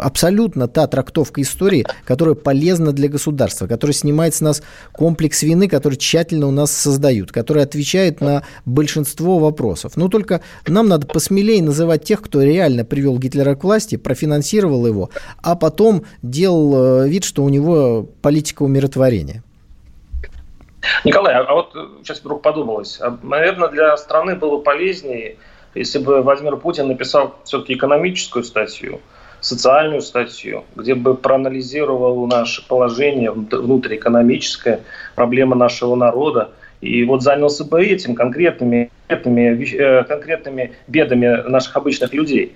абсолютно 0.00 0.68
та 0.68 0.86
трактовка 0.86 1.42
истории, 1.42 1.84
которая 2.04 2.34
полезна 2.34 2.92
для 2.92 3.08
государства, 3.08 3.66
которая 3.66 3.94
снимает 3.94 4.34
с 4.34 4.40
нас 4.40 4.62
комплекс 4.92 5.42
вины, 5.42 5.68
который 5.68 5.96
тщательно 5.96 6.46
у 6.46 6.50
нас 6.50 6.72
создают, 6.72 7.32
который 7.32 7.62
отвечает 7.62 8.20
на 8.20 8.42
большинство 8.64 9.38
вопросов. 9.38 9.96
Но 9.96 10.08
только 10.08 10.40
нам 10.66 10.88
надо 10.88 11.06
посмелее 11.06 11.62
называть 11.62 12.04
тех, 12.04 12.22
кто 12.22 12.42
реально 12.42 12.84
привел 12.84 13.18
Гитлера 13.18 13.54
к 13.54 13.64
власти, 13.64 13.96
профинансировал 13.96 14.86
его, 14.86 15.10
а 15.42 15.54
потом 15.54 16.04
делал 16.22 17.02
э, 17.02 17.08
вид, 17.08 17.24
что 17.24 17.44
у 17.44 17.48
него 17.48 18.08
политика 18.22 18.62
умиротворения. 18.62 19.33
Николай, 21.02 21.34
а 21.34 21.52
вот 21.52 21.72
сейчас 22.02 22.20
вдруг 22.20 22.42
подумалось, 22.42 22.98
а, 23.00 23.18
наверное, 23.22 23.68
для 23.68 23.96
страны 23.96 24.36
было 24.36 24.58
полезнее, 24.58 25.36
если 25.74 25.98
бы 25.98 26.22
Владимир 26.22 26.56
Путин 26.56 26.88
написал 26.88 27.34
все-таки 27.44 27.74
экономическую 27.74 28.44
статью, 28.44 29.00
социальную 29.40 30.00
статью, 30.00 30.64
где 30.74 30.94
бы 30.94 31.14
проанализировал 31.14 32.26
наше 32.26 32.66
положение 32.66 33.30
внутриэкономическое, 33.30 34.80
проблемы 35.14 35.56
нашего 35.56 35.94
народа, 35.94 36.50
и 36.80 37.04
вот 37.04 37.22
занялся 37.22 37.64
бы 37.64 37.84
этим 37.84 38.14
конкретными, 38.14 38.90
конкретными, 39.08 39.74
э, 39.74 40.04
конкретными 40.04 40.72
бедами 40.86 41.48
наших 41.48 41.76
обычных 41.76 42.12
людей. 42.12 42.54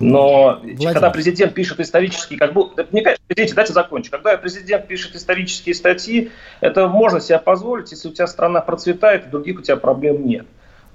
Но 0.00 0.60
Владимир. 0.62 0.92
когда 0.92 1.10
президент 1.10 1.54
пишет 1.54 1.80
исторические, 1.80 2.38
как 2.38 2.52
бы, 2.52 2.70
мне 2.90 3.02
кажется, 3.02 3.22
извините, 3.28 3.54
дайте 3.54 3.72
закончу. 3.72 4.10
Когда 4.10 4.36
президент 4.36 4.86
пишет 4.88 5.14
исторические 5.14 5.74
статьи, 5.74 6.30
это 6.60 6.88
можно 6.88 7.20
себе 7.20 7.38
позволить, 7.38 7.92
если 7.92 8.08
у 8.08 8.12
тебя 8.12 8.26
страна 8.26 8.60
процветает, 8.60 9.26
и 9.26 9.30
других 9.30 9.58
у 9.58 9.62
тебя 9.62 9.76
проблем 9.76 10.26
нет. 10.26 10.46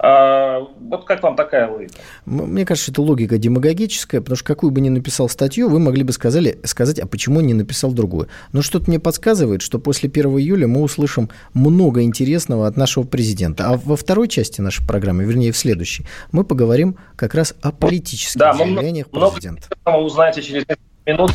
А, 0.02 0.66
вот 0.80 1.04
как 1.04 1.22
вам 1.24 1.36
такая 1.36 1.70
логика? 1.70 1.94
Мне 2.26 2.66
кажется, 2.66 2.92
это 2.92 3.02
логика 3.02 3.38
демагогическая, 3.38 4.22
потому 4.22 4.38
что 4.38 4.46
какую 4.46 4.72
бы 4.72 4.80
ни 4.80 4.88
написал 4.88 5.28
статью, 5.28 5.70
вы 5.70 5.80
могли 5.80 6.04
бы 6.04 6.14
сказали, 6.14 6.58
сказать, 6.64 7.00
а 7.00 7.06
почему 7.06 7.42
не 7.42 7.54
написал 7.54 7.92
другую. 7.92 8.30
Но 8.54 8.62
что-то 8.62 8.90
мне 8.90 9.00
подсказывает, 9.00 9.62
что 9.62 9.78
после 9.78 10.10
1 10.10 10.26
июля 10.40 10.68
мы 10.68 10.82
услышим 10.82 11.30
много 11.54 12.02
интересного 12.04 12.66
от 12.66 12.78
нашего 12.78 13.04
президента. 13.04 13.68
А 13.68 13.78
во 13.78 13.98
второй 13.98 14.30
части 14.30 14.62
нашей 14.62 14.88
программы, 14.88 15.26
вернее, 15.26 15.52
в 15.52 15.58
следующей, 15.58 16.06
мы 16.32 16.46
поговорим 16.46 16.96
как 17.18 17.36
раз 17.36 17.54
о 17.62 17.74
политических 17.74 18.40
да, 18.40 18.54
заявлениях 18.54 19.08
много, 19.12 19.32
президента. 19.32 19.68
Много 19.86 20.00
узнаете 20.04 20.42
через 20.42 20.66
минут. 21.06 21.32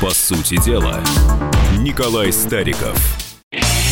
По 0.00 0.10
сути 0.10 0.62
дела, 0.64 1.00
Николай 1.78 2.32
Стариков. 2.32 2.96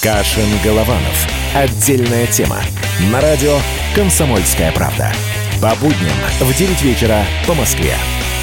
Кашин 0.00 0.48
Голованов. 0.62 1.26
Отдельная 1.54 2.26
тема. 2.28 2.58
На 3.10 3.20
радио 3.20 3.58
«Комсомольская 3.96 4.70
правда». 4.70 5.12
По 5.60 5.74
будням 5.74 6.14
в 6.38 6.56
9 6.56 6.82
вечера 6.82 7.24
по 7.48 7.54
Москве. 7.54 7.96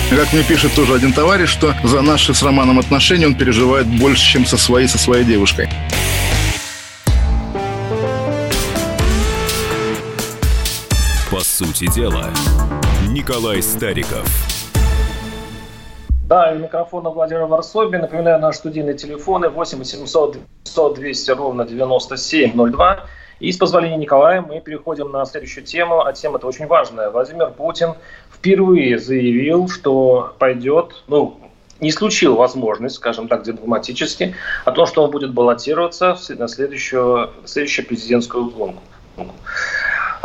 Как 0.10 0.34
мне 0.34 0.44
пишет 0.44 0.74
тоже 0.74 0.96
один 0.96 1.14
товарищ, 1.14 1.50
что 1.50 1.74
за 1.84 2.02
наши 2.02 2.34
с 2.34 2.44
Романом 2.44 2.78
отношения 2.78 3.28
он 3.28 3.36
переживает 3.36 3.88
больше, 3.88 4.34
чем 4.34 4.46
со 4.46 4.58
своей, 4.58 4.90
со 4.90 4.98
своей 4.98 5.24
девушкой. 5.24 5.70
По 11.32 11.40
сути 11.40 11.90
дела, 11.90 12.34
Николай 13.08 13.64
Стариков. 13.64 14.28
Да, 16.28 16.52
и 16.52 16.58
микрофона 16.58 17.12
Владимир 17.12 17.46
Варсобин. 17.46 18.02
Напоминаю, 18.02 18.40
наши 18.40 18.58
студийные 18.58 18.96
телефоны 18.96 19.48
8 19.50 19.78
800 19.78 20.38
200 20.96 21.32
ровно 21.32 21.66
9702. 21.66 23.06
И 23.40 23.52
с 23.52 23.58
позволения 23.58 23.98
Николая 23.98 24.42
мы 24.42 24.60
переходим 24.60 25.12
на 25.12 25.24
следующую 25.26 25.66
тему, 25.66 26.04
а 26.04 26.14
тема 26.14 26.38
это 26.38 26.48
очень 26.48 26.66
важная. 26.66 27.12
Владимир 27.12 27.52
Путин 27.52 27.94
впервые 28.34 28.98
заявил, 28.98 29.70
что 29.70 30.34
пойдет, 30.40 31.04
ну, 31.08 31.40
не 31.80 31.90
исключил 31.90 32.36
возможность, 32.36 32.96
скажем 32.96 33.28
так, 33.28 33.44
дипломатически, 33.44 34.34
о 34.64 34.72
том, 34.72 34.88
что 34.88 35.04
он 35.04 35.12
будет 35.12 35.32
баллотироваться 35.32 36.18
на 36.30 36.48
следующую, 36.48 37.30
следующую 37.46 37.86
президентскую 37.86 38.50
гонку. 38.50 38.82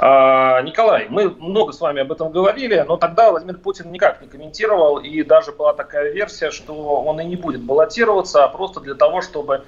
А, 0.02 0.62
Николай, 0.62 1.08
мы 1.10 1.28
много 1.28 1.72
с 1.72 1.80
вами 1.82 2.00
об 2.00 2.10
этом 2.10 2.32
говорили, 2.32 2.82
но 2.88 2.96
тогда 2.96 3.30
Владимир 3.30 3.58
Путин 3.58 3.92
никак 3.92 4.22
не 4.22 4.28
комментировал, 4.28 4.96
и 4.96 5.22
даже 5.22 5.52
была 5.52 5.74
такая 5.74 6.10
версия, 6.10 6.50
что 6.50 7.02
он 7.02 7.20
и 7.20 7.24
не 7.26 7.36
будет 7.36 7.62
баллотироваться, 7.62 8.42
а 8.42 8.48
просто 8.48 8.80
для 8.80 8.94
того, 8.94 9.20
чтобы 9.20 9.62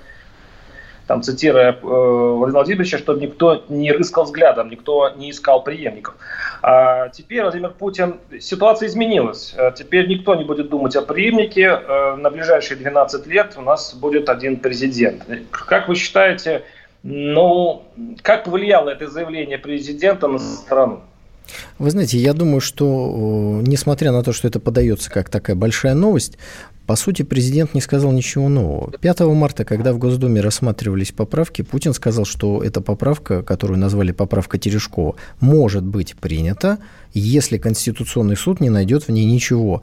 там, 1.07 1.21
цитируя 1.21 1.73
э, 1.73 1.77
Владимира 1.83 2.61
Владимировича, 2.61 2.97
чтобы 2.97 3.21
никто 3.21 3.63
не 3.69 3.93
рыскал 3.93 4.25
взглядом, 4.25 4.71
никто 4.71 5.11
не 5.11 5.31
искал 5.31 5.63
преемников. 5.63 6.15
А 6.63 7.11
теперь 7.11 7.43
Владимир 7.43 7.71
Путин, 7.71 8.19
ситуация 8.41 8.89
изменилась. 8.89 9.53
Э, 9.55 9.73
теперь 9.77 10.09
никто 10.09 10.35
не 10.35 10.45
будет 10.45 10.71
думать 10.71 10.97
о 10.97 11.03
преемнике. 11.03 11.65
Э, 11.65 12.15
на 12.17 12.31
ближайшие 12.31 12.79
12 12.79 13.27
лет 13.27 13.53
у 13.59 13.61
нас 13.61 13.93
будет 13.93 14.31
один 14.31 14.57
президент. 14.57 15.25
Как 15.51 15.89
вы 15.89 15.95
считаете, 15.95 16.63
ну, 17.03 17.83
как 18.23 18.45
повлияло 18.45 18.91
это 18.91 19.11
заявление 19.11 19.59
президента 19.59 20.29
на 20.29 20.39
страну? 20.39 21.01
Вы 21.79 21.91
знаете, 21.91 22.19
я 22.19 22.35
думаю, 22.35 22.61
что 22.61 23.61
несмотря 23.67 24.13
на 24.13 24.23
то, 24.23 24.33
что 24.33 24.49
это 24.49 24.61
подается 24.61 25.11
как 25.11 25.29
такая 25.29 25.57
большая 25.57 25.95
новость, 25.95 26.39
по 26.87 26.97
сути, 26.97 27.23
президент 27.23 27.75
не 27.75 27.81
сказал 27.81 28.13
ничего 28.13 28.49
нового. 28.49 28.91
5 28.91 29.21
марта, 29.21 29.65
когда 29.65 29.93
в 29.93 29.99
Госдуме 29.99 30.41
рассматривались 30.41 31.13
поправки, 31.13 31.63
Путин 31.63 31.95
сказал, 31.95 32.25
что 32.25 32.63
эта 32.63 32.81
поправка, 32.81 33.43
которую 33.43 33.79
назвали 33.79 34.13
поправка 34.13 34.59
Терешкова, 34.59 35.15
может 35.41 35.85
быть 35.85 36.15
принята, 36.17 36.79
если 37.21 37.59
Конституционный 37.59 38.37
суд 38.37 38.61
не 38.61 38.71
найдет 38.71 39.09
в 39.09 39.11
ней 39.11 39.25
ничего 39.25 39.83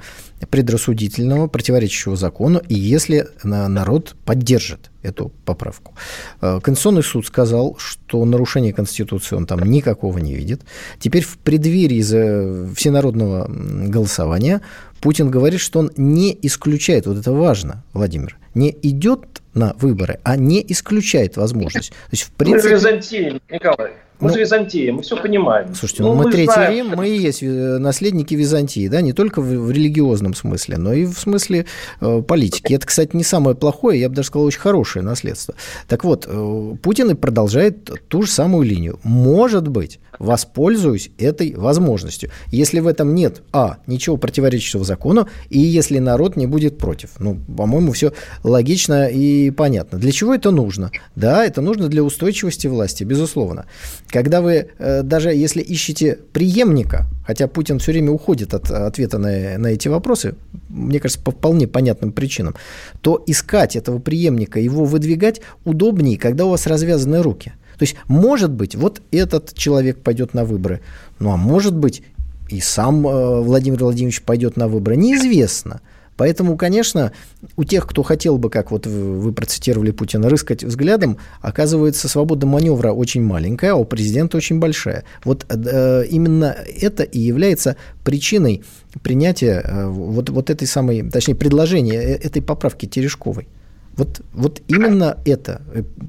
предрассудительного, 0.49 1.47
противоречащего 1.47 2.15
закону, 2.15 2.61
и 2.67 2.75
если 2.75 3.27
народ 3.43 4.15
поддержит 4.25 4.89
эту 5.01 5.31
поправку. 5.45 5.93
Э, 6.41 6.59
Конституционный 6.61 7.03
суд 7.03 7.25
сказал, 7.25 7.77
что 7.77 8.23
нарушения 8.25 8.73
Конституции 8.73 9.35
он 9.35 9.45
там 9.45 9.61
никакого 9.63 10.17
не 10.17 10.35
видит. 10.35 10.61
Теперь 10.99 11.23
в 11.23 11.37
преддверии 11.37 12.73
всенародного 12.73 13.47
голосования 13.49 14.61
Путин 15.01 15.29
говорит, 15.29 15.61
что 15.61 15.79
он 15.79 15.91
не 15.95 16.37
исключает, 16.41 17.05
вот 17.05 17.17
это 17.17 17.31
важно, 17.31 17.83
Владимир, 17.93 18.37
не 18.53 18.75
идет 18.81 19.41
на 19.53 19.73
выборы, 19.79 20.19
а 20.23 20.35
не 20.35 20.63
исключает 20.67 21.37
возможность. 21.37 21.89
То 21.89 21.95
есть, 22.11 22.23
в 22.23 22.31
принципе... 22.31 22.69
Мы 22.69 22.75
Византия, 22.75 23.41
Николай. 23.49 23.91
Мы 24.19 24.27
ну, 24.27 24.33
же 24.33 24.41
Византия, 24.41 24.91
мы 24.91 25.01
все 25.01 25.15
понимаем. 25.15 25.73
Слушайте, 25.73 26.03
ну, 26.03 26.09
ну 26.09 26.15
мы, 26.15 26.23
мы 26.25 26.31
Третий 26.31 26.51
знаем, 26.51 26.87
Рим, 26.87 26.97
мы 26.97 27.07
и 27.07 27.17
есть 27.17 27.41
э, 27.41 27.77
наследники 27.77 28.35
Византии, 28.35 28.89
да, 28.89 28.99
не 28.99 29.13
только 29.13 29.41
в, 29.41 29.45
в 29.45 29.71
религиозном 29.71 30.33
смысле, 30.33 30.77
но 30.77 30.91
и 30.91 31.05
в 31.05 31.17
смысле 31.17 31.65
э, 32.01 32.21
политики. 32.21 32.73
Это, 32.73 32.85
кстати, 32.85 33.15
не 33.15 33.23
самое 33.23 33.55
плохое, 33.55 33.99
я 33.99 34.09
бы 34.09 34.15
даже 34.15 34.27
сказал, 34.27 34.45
очень 34.45 34.59
хорошее 34.59 35.05
наследство. 35.05 35.55
Так 35.87 36.03
вот, 36.03 36.25
э, 36.27 36.75
Путин 36.81 37.11
и 37.11 37.13
продолжает 37.13 37.89
ту 38.09 38.23
же 38.23 38.29
самую 38.29 38.67
линию. 38.67 38.99
Может 39.03 39.69
быть, 39.69 40.01
воспользуюсь 40.19 41.11
этой 41.17 41.55
возможностью. 41.55 42.29
Если 42.47 42.81
в 42.81 42.87
этом 42.87 43.15
нет, 43.15 43.41
а, 43.53 43.77
ничего 43.87 44.17
противоречащего 44.17 44.83
закону, 44.83 45.27
и 45.49 45.59
если 45.59 45.99
народ 45.99 46.35
не 46.35 46.45
будет 46.45 46.77
против. 46.77 47.11
Ну, 47.19 47.39
по-моему, 47.57 47.93
все 47.93 48.11
логично 48.43 49.07
и 49.07 49.51
понятно. 49.51 49.97
Для 49.99 50.11
чего 50.11 50.33
это 50.33 50.51
нужно? 50.51 50.91
Да, 51.15 51.45
это 51.45 51.61
нужно 51.61 51.87
для 51.87 52.03
устойчивости 52.03 52.67
власти, 52.67 53.03
безусловно. 53.03 53.65
Когда 54.07 54.41
вы, 54.41 54.69
э, 54.77 55.01
даже 55.03 55.29
если 55.29 55.61
ищете 55.61 56.19
преемника, 56.33 57.05
хотя 57.25 57.47
Путин 57.47 57.79
все 57.79 57.91
время 57.91 58.11
уходит 58.11 58.53
от 58.53 58.69
ответа 58.71 59.17
на, 59.17 59.57
на 59.57 59.67
эти 59.67 59.87
вопросы, 59.87 60.35
мне 60.69 60.99
кажется, 60.99 61.23
по 61.23 61.31
вполне 61.31 61.67
понятным 61.67 62.11
причинам, 62.11 62.55
то 63.01 63.23
искать 63.27 63.75
этого 63.75 63.99
преемника, 63.99 64.59
его 64.59 64.85
выдвигать 64.85 65.41
удобнее, 65.65 66.17
когда 66.17 66.45
у 66.45 66.49
вас 66.49 66.67
развязаны 66.67 67.21
руки. 67.21 67.53
То 67.77 67.83
есть, 67.83 67.95
может 68.07 68.51
быть, 68.51 68.75
вот 68.75 69.01
этот 69.11 69.53
человек 69.53 69.99
пойдет 69.99 70.33
на 70.33 70.43
выборы, 70.43 70.81
ну 71.19 71.31
а 71.31 71.37
может 71.37 71.75
быть, 71.75 72.03
и 72.49 72.59
сам 72.59 73.07
э, 73.07 73.41
Владимир 73.41 73.79
Владимирович 73.79 74.21
пойдет 74.21 74.57
на 74.57 74.67
выборы, 74.67 74.97
неизвестно. 74.97 75.81
Поэтому, 76.19 76.57
конечно, 76.57 77.13
у 77.55 77.63
тех, 77.63 77.87
кто 77.87 78.03
хотел 78.03 78.37
бы, 78.37 78.49
как 78.49 78.71
вот 78.71 78.85
вы 78.85 79.31
процитировали 79.31 79.91
Путина, 79.91 80.27
рыскать 80.27 80.65
взглядом, 80.65 81.17
оказывается, 81.39 82.09
свобода 82.09 82.45
маневра 82.45 82.91
очень 82.91 83.23
маленькая, 83.23 83.71
а 83.71 83.75
у 83.75 83.85
президента 83.85 84.35
очень 84.35 84.59
большая. 84.59 85.05
Вот 85.23 85.45
э, 85.47 86.03
именно 86.09 86.57
это 86.81 87.03
и 87.03 87.19
является 87.21 87.77
причиной 88.03 88.65
принятия 89.01 89.63
э, 89.63 89.87
вот, 89.87 90.29
вот 90.29 90.49
этой 90.49 90.67
самой, 90.67 91.09
точнее, 91.09 91.35
предложения 91.35 92.01
э, 92.01 92.15
этой 92.15 92.41
поправки 92.41 92.85
Терешковой. 92.85 93.47
Вот, 93.95 94.19
вот 94.33 94.61
именно 94.67 95.19
это. 95.23 95.61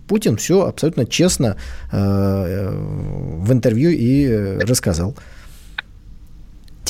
Путин 0.08 0.38
все 0.38 0.66
абсолютно 0.66 1.06
честно 1.06 1.56
э, 1.92 1.96
э 1.96 2.70
в 3.44 3.52
интервью 3.52 3.90
и 3.90 4.26
э, 4.26 4.58
рассказал. 4.58 5.14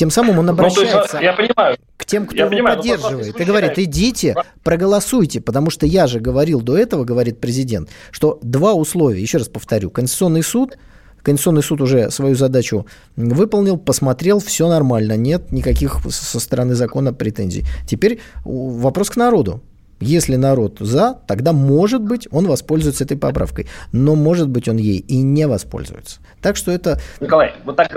Тем 0.01 0.09
самым 0.09 0.39
он 0.39 0.49
обращается 0.49 0.95
ну, 0.95 1.01
есть, 1.01 1.13
я 1.21 1.33
понимаю, 1.33 1.77
к 1.95 2.05
тем, 2.07 2.25
кто 2.25 2.35
я 2.35 2.45
его 2.45 2.49
понимаю, 2.49 2.77
поддерживает, 2.77 3.39
и 3.39 3.43
говорит, 3.43 3.77
идите, 3.77 4.35
проголосуйте, 4.63 5.41
потому 5.41 5.69
что 5.69 5.85
я 5.85 6.07
же 6.07 6.19
говорил 6.19 6.61
до 6.61 6.75
этого, 6.75 7.03
говорит 7.03 7.39
президент, 7.39 7.87
что 8.09 8.39
два 8.41 8.73
условия, 8.73 9.21
еще 9.21 9.37
раз 9.37 9.47
повторю, 9.47 9.91
Конституционный 9.91 10.41
суд, 10.41 10.75
Конституционный 11.21 11.61
суд 11.61 11.81
уже 11.81 12.09
свою 12.09 12.33
задачу 12.33 12.87
выполнил, 13.15 13.77
посмотрел, 13.77 14.39
все 14.39 14.67
нормально, 14.67 15.17
нет 15.17 15.51
никаких 15.51 15.99
со 16.09 16.39
стороны 16.39 16.73
закона 16.73 17.13
претензий. 17.13 17.63
Теперь 17.87 18.21
вопрос 18.43 19.11
к 19.11 19.17
народу. 19.17 19.61
Если 20.01 20.35
народ 20.35 20.77
за, 20.79 21.19
тогда, 21.27 21.53
может 21.53 22.01
быть, 22.01 22.27
он 22.31 22.47
воспользуется 22.47 23.03
этой 23.03 23.17
поправкой. 23.17 23.67
Но, 23.93 24.15
может 24.15 24.49
быть, 24.49 24.67
он 24.67 24.77
ей 24.77 24.97
и 24.97 25.21
не 25.21 25.47
воспользуется. 25.47 26.19
Так 26.41 26.57
что 26.57 26.71
это... 26.71 26.99
Николай, 27.19 27.53
вот 27.63 27.75
так 27.75 27.91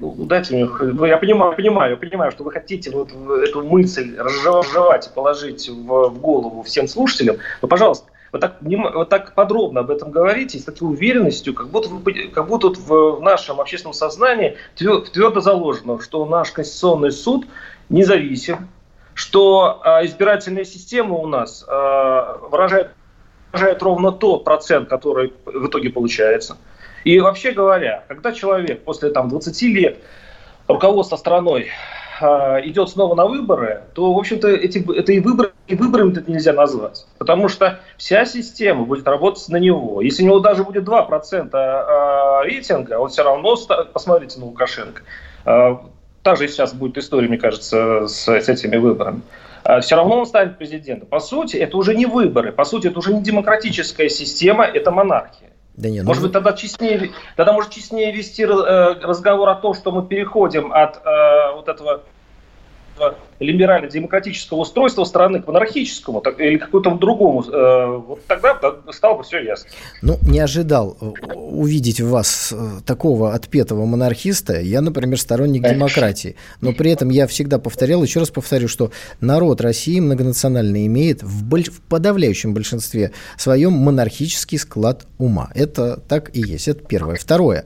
ну, 0.00 0.14
дайте 0.24 0.54
мне... 0.54 0.64
Ну, 0.64 1.04
я 1.04 1.16
понимаю, 1.16 1.54
понимаю, 1.54 1.96
понимаю, 1.96 2.32
что 2.32 2.44
вы 2.44 2.52
хотите 2.52 2.90
вот 2.90 3.10
эту 3.10 3.62
мысль 3.62 4.16
разжевать 4.16 5.06
и 5.06 5.10
положить 5.14 5.68
в, 5.68 6.10
голову 6.20 6.62
всем 6.62 6.88
слушателям. 6.88 7.36
Но, 7.60 7.68
пожалуйста, 7.68 8.06
вот 8.32 8.40
так, 8.40 8.56
вот 8.60 9.08
так 9.08 9.34
подробно 9.34 9.80
об 9.80 9.90
этом 9.90 10.10
говорите, 10.10 10.58
с 10.58 10.64
такой 10.64 10.88
уверенностью, 10.90 11.54
как 11.54 11.68
будто, 11.68 11.88
вы, 11.88 12.30
как 12.34 12.48
будто 12.48 12.68
в 12.68 13.20
нашем 13.20 13.60
общественном 13.60 13.94
сознании 13.94 14.56
твердо 14.76 15.40
заложено, 15.40 16.00
что 16.00 16.24
наш 16.24 16.50
Конституционный 16.50 17.12
суд 17.12 17.46
независим, 17.88 18.68
что 19.22 19.80
э, 19.84 20.06
избирательная 20.06 20.64
система 20.64 21.14
у 21.14 21.28
нас 21.28 21.64
э, 21.66 22.36
выражает, 22.50 22.90
выражает 23.52 23.80
ровно 23.80 24.10
тот 24.10 24.42
процент, 24.42 24.88
который 24.88 25.32
в 25.44 25.68
итоге 25.68 25.90
получается. 25.90 26.56
И 27.04 27.20
вообще 27.20 27.52
говоря, 27.52 28.02
когда 28.08 28.32
человек 28.32 28.82
после 28.82 29.10
там, 29.10 29.28
20 29.28 29.62
лет 29.62 29.98
руководства 30.66 31.14
страной 31.14 31.68
э, 32.20 32.26
идет 32.64 32.88
снова 32.88 33.14
на 33.14 33.26
выборы, 33.26 33.84
то, 33.94 34.12
в 34.12 34.18
общем-то, 34.18 34.48
эти, 34.48 34.84
это 34.92 35.12
и, 35.12 35.20
выборы, 35.20 35.52
и 35.68 35.76
выборами 35.76 36.18
это 36.18 36.28
нельзя 36.28 36.52
назвать. 36.52 37.06
Потому 37.18 37.48
что 37.48 37.78
вся 37.98 38.24
система 38.24 38.84
будет 38.86 39.06
работать 39.06 39.48
на 39.50 39.58
него. 39.58 40.02
Если 40.02 40.24
у 40.24 40.26
него 40.26 40.40
даже 40.40 40.64
будет 40.64 40.82
2% 40.82 42.42
рейтинга, 42.42 42.98
он 42.98 43.08
все 43.08 43.22
равно, 43.22 43.56
посмотрите 43.92 44.40
на 44.40 44.46
Лукашенко, 44.46 45.02
также 46.22 46.48
сейчас 46.48 46.72
будет 46.72 46.98
история, 46.98 47.28
мне 47.28 47.38
кажется, 47.38 48.06
с, 48.06 48.28
с 48.28 48.48
этими 48.48 48.76
выборами. 48.76 49.22
а, 49.64 49.80
все 49.80 49.96
равно 49.96 50.20
он 50.20 50.26
станет 50.26 50.58
президентом. 50.58 51.08
По 51.08 51.20
сути, 51.20 51.56
это 51.56 51.76
уже 51.76 51.94
не 51.94 52.06
выборы, 52.06 52.52
по 52.52 52.64
сути, 52.64 52.88
это 52.88 52.98
уже 52.98 53.12
не 53.12 53.22
демократическая 53.22 54.08
система, 54.08 54.64
это 54.64 54.90
монархия. 54.90 55.50
Да 55.74 55.88
нет, 55.88 56.04
может 56.04 56.22
ну... 56.22 56.28
быть, 56.28 56.32
тогда 56.34 56.52
честнее, 56.52 57.12
тогда 57.36 57.52
может 57.52 57.70
честнее 57.70 58.12
вести 58.12 58.42
э, 58.42 58.46
разговор 58.46 59.48
о 59.48 59.54
том, 59.54 59.74
что 59.74 59.90
мы 59.90 60.06
переходим 60.06 60.72
от 60.72 61.00
э, 61.04 61.54
вот 61.54 61.68
этого 61.68 62.02
либерально-демократического 63.38 64.58
устройства 64.58 65.04
страны 65.04 65.42
к 65.42 65.46
монархическому 65.46 66.20
так, 66.20 66.40
или 66.40 66.58
какому-то 66.58 66.96
другому, 66.96 67.42
э, 67.42 68.02
вот 68.06 68.24
тогда 68.26 68.58
стало 68.90 69.18
бы 69.18 69.24
все 69.24 69.42
ясно. 69.42 69.70
Ну, 70.00 70.18
не 70.22 70.38
ожидал 70.38 70.96
э, 71.00 71.04
увидеть 71.34 72.00
в 72.00 72.08
вас 72.08 72.52
э, 72.52 72.80
такого 72.86 73.34
отпетого 73.34 73.84
монархиста. 73.84 74.60
Я, 74.60 74.80
например, 74.80 75.18
сторонник 75.18 75.62
демократии. 75.62 76.36
Но 76.60 76.72
при 76.72 76.92
этом 76.92 77.10
я 77.10 77.26
всегда 77.26 77.58
повторял, 77.58 78.02
еще 78.02 78.20
раз 78.20 78.30
повторю, 78.30 78.68
что 78.68 78.92
народ 79.20 79.60
России 79.60 80.00
многонациональный 80.00 80.86
имеет 80.86 81.22
в, 81.22 81.44
боль... 81.44 81.64
в 81.64 81.80
подавляющем 81.82 82.54
большинстве 82.54 83.12
своем 83.36 83.72
монархический 83.72 84.58
склад 84.58 85.06
ума. 85.18 85.50
Это 85.54 85.96
так 86.08 86.34
и 86.34 86.40
есть. 86.40 86.68
Это 86.68 86.84
первое. 86.84 87.16
Второе. 87.16 87.64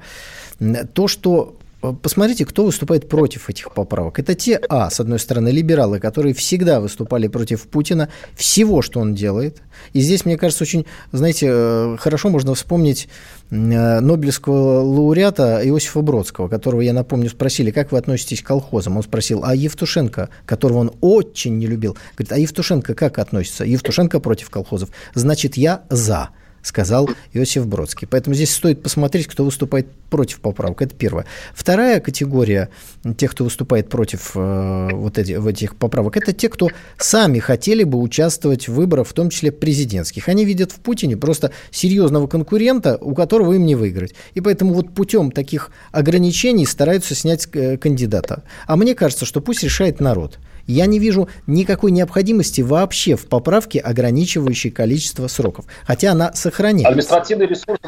То, 0.94 1.06
что 1.06 1.56
посмотрите, 1.92 2.44
кто 2.44 2.64
выступает 2.64 3.08
против 3.08 3.48
этих 3.48 3.72
поправок. 3.72 4.18
Это 4.18 4.34
те, 4.34 4.60
а, 4.68 4.90
с 4.90 5.00
одной 5.00 5.18
стороны, 5.18 5.48
либералы, 5.48 6.00
которые 6.00 6.34
всегда 6.34 6.80
выступали 6.80 7.28
против 7.28 7.68
Путина, 7.68 8.08
всего, 8.34 8.82
что 8.82 9.00
он 9.00 9.14
делает. 9.14 9.62
И 9.92 10.00
здесь, 10.00 10.24
мне 10.24 10.36
кажется, 10.36 10.64
очень, 10.64 10.86
знаете, 11.12 11.46
э, 11.50 11.96
хорошо 11.98 12.28
можно 12.30 12.54
вспомнить 12.54 13.08
э, 13.50 13.54
Нобелевского 13.54 14.82
лауреата 14.82 15.60
Иосифа 15.64 16.00
Бродского, 16.00 16.48
которого, 16.48 16.80
я 16.80 16.92
напомню, 16.92 17.30
спросили, 17.30 17.70
как 17.70 17.92
вы 17.92 17.98
относитесь 17.98 18.42
к 18.42 18.46
колхозам. 18.46 18.96
Он 18.96 19.02
спросил, 19.02 19.42
а 19.44 19.54
Евтушенко, 19.54 20.28
которого 20.44 20.78
он 20.78 20.92
очень 21.00 21.58
не 21.58 21.66
любил, 21.66 21.96
говорит, 22.16 22.32
а 22.32 22.38
Евтушенко 22.38 22.94
как 22.94 23.18
относится? 23.18 23.64
Евтушенко 23.64 24.20
против 24.20 24.50
колхозов. 24.50 24.90
Значит, 25.14 25.56
я 25.56 25.82
за 25.90 26.30
сказал 26.66 27.08
Иосиф 27.32 27.66
Бродский. 27.66 28.08
Поэтому 28.08 28.34
здесь 28.34 28.52
стоит 28.52 28.82
посмотреть, 28.82 29.28
кто 29.28 29.44
выступает 29.44 29.86
против 30.10 30.40
поправок. 30.40 30.82
Это 30.82 30.94
первое. 30.94 31.24
Вторая 31.54 32.00
категория 32.00 32.70
тех, 33.16 33.30
кто 33.30 33.44
выступает 33.44 33.88
против 33.88 34.32
э, 34.34 34.88
вот 34.92 35.18
эти, 35.18 35.32
этих 35.48 35.76
поправок, 35.76 36.16
это 36.16 36.32
те, 36.32 36.48
кто 36.48 36.70
сами 36.98 37.38
хотели 37.38 37.84
бы 37.84 37.98
участвовать 38.00 38.68
в 38.68 38.74
выборах, 38.74 39.06
в 39.06 39.12
том 39.12 39.30
числе 39.30 39.52
президентских. 39.52 40.28
Они 40.28 40.44
видят 40.44 40.72
в 40.72 40.76
Путине 40.76 41.16
просто 41.16 41.52
серьезного 41.70 42.26
конкурента, 42.26 42.98
у 43.00 43.14
которого 43.14 43.52
им 43.52 43.64
не 43.64 43.76
выиграть. 43.76 44.14
И 44.34 44.40
поэтому 44.40 44.74
вот 44.74 44.92
путем 44.92 45.30
таких 45.30 45.70
ограничений 45.92 46.66
стараются 46.66 47.14
снять 47.14 47.48
э, 47.52 47.76
кандидата. 47.76 48.42
А 48.66 48.76
мне 48.76 48.94
кажется, 48.94 49.24
что 49.24 49.40
пусть 49.40 49.62
решает 49.62 50.00
народ. 50.00 50.38
Я 50.66 50.86
не 50.86 50.98
вижу 50.98 51.28
никакой 51.46 51.90
необходимости 51.90 52.60
вообще 52.60 53.16
в 53.16 53.26
поправке, 53.28 53.80
ограничивающей 53.80 54.70
количество 54.70 55.26
сроков. 55.28 55.66
Хотя 55.84 56.12
она 56.12 56.32
сохраняется. 56.32 56.88
Административный 56.88 57.46
ресурс 57.46 57.78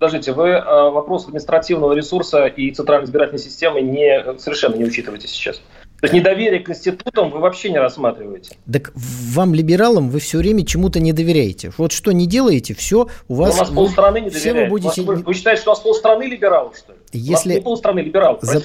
Подождите, 0.00 0.32
вы 0.32 0.48
э, 0.48 0.90
вопрос 0.90 1.26
административного 1.26 1.92
ресурса 1.92 2.46
и 2.46 2.70
центральной 2.70 3.04
избирательной 3.04 3.38
системы 3.38 3.82
не, 3.82 4.38
совершенно 4.38 4.76
не 4.76 4.86
учитываете 4.86 5.28
сейчас. 5.28 5.56
То 5.56 6.06
есть 6.06 6.14
недоверие 6.14 6.60
к 6.60 6.70
институтам 6.70 7.30
вы 7.30 7.40
вообще 7.40 7.68
не 7.68 7.78
рассматриваете. 7.78 8.56
Так 8.72 8.92
вам, 8.94 9.52
либералам, 9.52 10.08
вы 10.08 10.20
все 10.20 10.38
время 10.38 10.64
чему-то 10.64 11.00
не 11.00 11.12
доверяете. 11.12 11.70
Вот 11.76 11.92
что 11.92 12.12
не 12.12 12.26
делаете, 12.26 12.72
все 12.72 13.08
у 13.28 13.34
вас... 13.34 13.50
Но 13.50 13.56
у 13.56 13.58
нас 13.66 13.74
полстраны 13.74 14.20
не 14.20 14.30
доверяет. 14.30 14.40
Все 14.40 14.54
вы, 14.54 14.68
будете... 14.70 15.02
вы, 15.02 15.16
вы 15.16 15.34
считаете, 15.34 15.60
что 15.60 15.72
у 15.72 15.74
нас 15.74 15.80
полстраны 15.80 16.22
либералов, 16.22 16.74
что 16.78 16.94
ли? 16.94 16.98
Если... 17.12 17.30
У 17.30 17.34
нас 17.34 17.46
не 17.46 17.60
полстраны 17.60 18.00
либералов, 18.00 18.38
За... 18.40 18.62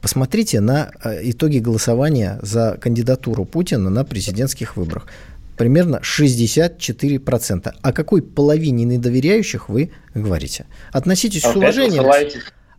посмотрите 0.00 0.60
на 0.60 0.90
э, 1.02 1.20
итоги 1.30 1.58
голосования 1.58 2.38
за 2.42 2.78
кандидатуру 2.80 3.44
Путина 3.44 3.90
на 3.90 4.04
президентских 4.04 4.76
выборах. 4.76 5.06
Примерно 5.56 6.00
64%. 6.02 7.74
О 7.80 7.92
какой 7.92 8.22
половине 8.22 8.84
недоверяющих 8.84 9.68
вы 9.68 9.90
говорите? 10.14 10.66
Относитесь 10.92 11.44
Опять 11.44 11.52
с 11.52 11.56
уважением. 11.56 12.04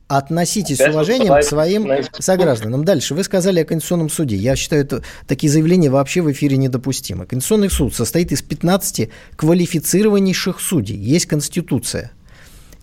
Относитесь 0.08 0.80
Опять 0.80 0.92
с 0.92 0.96
уважением 0.96 1.34
к 1.34 1.44
своим 1.44 2.04
согражданам. 2.20 2.86
Дальше. 2.86 3.14
Вы 3.16 3.24
сказали 3.24 3.60
о 3.60 3.66
Конституционном 3.66 4.10
суде. 4.10 4.36
Я 4.36 4.56
считаю, 4.56 4.84
это, 4.84 5.04
такие 5.28 5.52
заявления 5.52 5.90
вообще 5.90 6.22
в 6.22 6.32
эфире 6.32 6.58
недопустимы. 6.58 7.26
Конституционный 7.26 7.70
суд 7.70 7.96
состоит 7.96 8.32
из 8.32 8.42
15 8.42 9.10
квалифицированнейших 9.36 10.62
судей. 10.62 10.98
Есть 10.98 11.26
Конституция. 11.26 12.12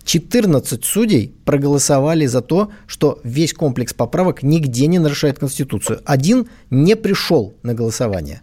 14 0.05 0.85
судей 0.85 1.33
проголосовали 1.45 2.25
за 2.27 2.41
то, 2.41 2.71
что 2.85 3.19
весь 3.23 3.53
комплекс 3.53 3.93
поправок 3.93 4.43
нигде 4.43 4.85
не 4.87 4.99
нарушает 4.99 5.39
Конституцию. 5.39 5.99
Один 6.05 6.47
не 6.69 6.95
пришел 6.95 7.55
на 7.63 7.73
голосование. 7.73 8.41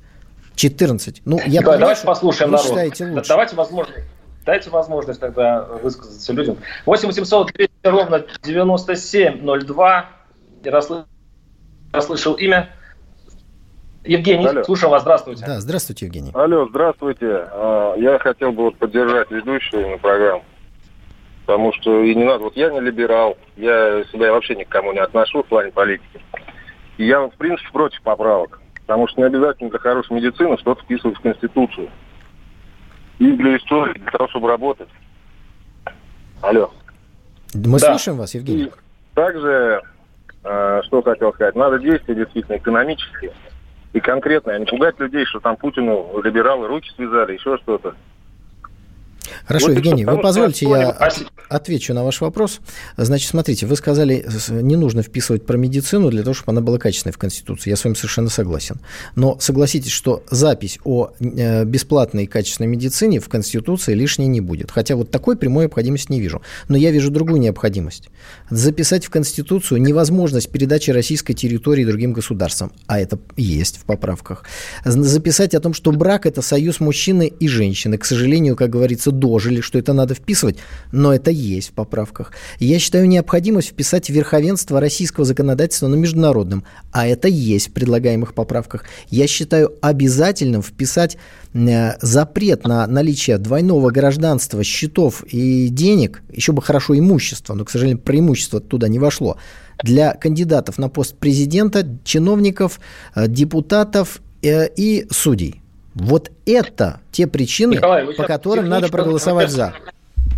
14. 0.57 1.23
Ну, 1.25 1.39
я 1.47 1.61
Николай, 1.61 1.79
давайте 1.79 2.05
послушаем 2.05 2.51
народ. 2.51 2.69
Лучше. 2.69 3.23
Давайте 3.29 3.57
возможность. 3.57 4.05
Дайте 4.45 4.71
возможность 4.71 5.21
тогда 5.21 5.63
высказаться 5.83 6.33
людям. 6.33 6.59
8 6.85 7.07
800 7.07 7.53
200 7.53 7.71
ровно 7.85 8.25
9702. 8.43 10.11
Я 10.65 10.83
расслышал 11.93 12.35
имя. 12.35 12.71
Евгений, 14.05 14.47
Алло. 14.47 14.65
слушаю 14.65 14.91
вас, 14.91 15.03
здравствуйте. 15.03 15.45
Да, 15.47 15.61
здравствуйте, 15.61 16.07
Евгений. 16.07 16.33
Алло, 16.35 16.67
здравствуйте. 16.69 17.47
А, 17.53 17.95
я 17.97 18.19
хотел 18.19 18.51
бы 18.51 18.65
вот 18.65 18.77
поддержать 18.77 19.31
ведущую 19.31 19.91
на 19.91 19.99
программу. 19.99 20.43
Потому 21.53 21.75
что 21.75 22.03
и 22.03 22.15
не 22.15 22.25
надо, 22.25 22.45
вот 22.45 22.57
я 22.57 22.71
не 22.71 22.81
либерал, 22.81 23.37
я 23.57 24.05
себя 24.05 24.33
вообще 24.33 24.57
ни 24.57 24.65
к 24.65 24.71
кому 24.71 24.95
не 24.95 25.01
отношу 25.01 25.43
в 25.43 25.47
плане 25.49 25.71
политики. 25.71 26.19
И 26.97 27.05
я, 27.05 27.21
в 27.21 27.35
принципе, 27.35 27.69
против 27.71 28.01
поправок. 28.01 28.59
Потому 28.87 29.07
что 29.07 29.21
не 29.21 29.27
обязательно 29.27 29.69
для 29.69 29.79
хорошей 29.79 30.15
медицины 30.15 30.57
что-то 30.57 30.83
вписывать 30.83 31.19
в 31.19 31.21
Конституцию. 31.21 31.91
И 33.19 33.33
для 33.33 33.59
истории, 33.59 33.99
для 33.99 34.11
того, 34.13 34.29
чтобы 34.29 34.49
работать. 34.49 34.89
Алло. 36.41 36.73
Мы 37.53 37.79
да. 37.79 37.91
слушаем 37.91 38.17
вас, 38.17 38.35
Евгений. 38.35 38.63
И 38.63 38.73
также, 39.15 39.83
э, 40.45 40.81
что 40.87 41.03
хотел 41.03 41.35
сказать, 41.35 41.55
надо 41.55 41.79
действовать 41.81 42.19
действительно 42.19 42.57
экономически 42.57 43.31
и 43.93 44.01
конкретно, 44.01 44.55
а 44.55 44.59
не 44.59 44.65
пугать 44.65 44.99
людей, 44.99 45.27
что 45.27 45.39
там 45.41 45.59
Путину 45.59 46.19
либералы 46.25 46.67
руки 46.67 46.89
связали, 46.97 47.35
еще 47.35 47.59
что-то. 47.59 47.95
Хорошо, 49.47 49.69
вот 49.69 49.77
Евгений, 49.77 50.05
вы 50.05 50.19
позвольте, 50.19 50.69
я 50.69 51.11
отвечу 51.49 51.95
на 51.95 52.05
ваш 52.05 52.21
вопрос. 52.21 52.61
Значит, 52.97 53.31
смотрите, 53.31 53.67
вы 53.67 53.77
сказали, 53.77 54.27
не 54.51 54.77
нужно 54.77 55.03
вписывать 55.03 55.45
про 55.45 55.57
медицину 55.57 56.11
для 56.11 56.23
того, 56.23 56.35
чтобы 56.35 56.53
она 56.53 56.61
была 56.61 56.79
качественной 56.79 57.13
в 57.13 57.19
Конституции. 57.19 57.71
Я 57.71 57.77
с 57.77 57.85
вами 57.85 57.95
совершенно 57.95 58.31
согласен. 58.31 58.81
Но 59.17 59.39
согласитесь, 59.39 59.93
что 59.93 60.23
запись 60.31 60.79
о 60.85 61.11
э, 61.21 61.65
бесплатной 61.65 62.25
и 62.25 62.27
качественной 62.27 62.69
медицине 62.69 63.21
в 63.21 63.29
Конституции 63.29 63.95
лишней 63.95 64.29
не 64.29 64.41
будет. 64.41 64.71
Хотя 64.71 64.97
вот 64.97 65.11
такой 65.11 65.37
прямой 65.37 65.65
необходимости 65.65 66.11
не 66.13 66.21
вижу. 66.21 66.43
Но 66.69 66.77
я 66.77 66.91
вижу 66.91 67.11
другую 67.11 67.41
необходимость. 67.41 68.09
Записать 68.51 69.05
в 69.05 69.11
Конституцию 69.11 69.83
невозможность 69.83 70.51
передачи 70.51 70.91
российской 70.91 71.35
территории 71.35 71.85
другим 71.85 72.13
государствам. 72.13 72.73
А 72.87 72.99
это 72.99 73.19
есть 73.37 73.79
в 73.79 73.85
поправках. 73.85 74.45
Записать 74.85 75.55
о 75.55 75.61
том, 75.61 75.75
что 75.75 75.93
брак– 75.93 76.27
это 76.27 76.43
союз 76.43 76.81
мужчины 76.81 77.29
и 77.29 77.49
женщины. 77.49 77.99
К 77.99 78.05
сожалению, 78.05 78.57
как 78.57 78.71
говорится, 78.71 79.11
дожили, 79.33 79.63
что 79.63 79.79
это 79.79 79.95
надо 79.95 80.15
вписывать, 80.15 80.57
но 80.93 81.15
это 81.15 81.31
есть 81.31 81.71
в 81.71 81.73
поправках. 81.73 82.33
Я 82.59 82.79
считаю 82.79 83.09
необходимость 83.09 83.69
вписать 83.69 84.11
верховенство 84.11 84.79
российского 84.79 85.25
законодательства 85.25 85.89
на 85.89 85.95
международном, 85.95 86.65
а 86.93 87.07
это 87.07 87.29
есть 87.29 87.69
в 87.69 87.73
предлагаемых 87.73 88.35
поправках. 88.35 88.85
Я 89.09 89.27
считаю 89.27 89.73
обязательным 89.81 90.63
вписать 90.63 91.17
э, 91.55 91.93
запрет 92.03 92.67
на 92.67 92.87
наличие 92.87 93.39
двойного 93.39 93.91
гражданства, 93.91 94.63
счетов 94.63 95.25
и 95.25 95.69
денег, 95.69 96.23
еще 96.31 96.53
бы 96.53 96.61
хорошо 96.61 96.99
имущество, 96.99 97.55
но, 97.55 97.65
к 97.65 97.71
сожалению, 97.71 98.03
преимущество 98.03 98.61
туда 98.61 98.89
не 98.89 98.99
вошло, 98.99 99.39
для 99.83 100.13
кандидатов 100.13 100.77
на 100.77 100.91
пост 100.91 101.17
президента, 101.17 101.87
чиновников, 102.05 102.81
э, 103.15 103.29
депутатов 103.29 104.21
э, 104.43 104.69
и 104.77 105.07
судей. 105.11 105.62
Вот 105.95 106.31
это 106.47 107.01
те 107.11 107.27
причины, 107.27 107.75
Николай, 107.75 108.07
по 108.07 108.25
которым 108.25 108.69
надо 108.69 108.89
проголосовать 108.89 109.51
за. 109.51 109.75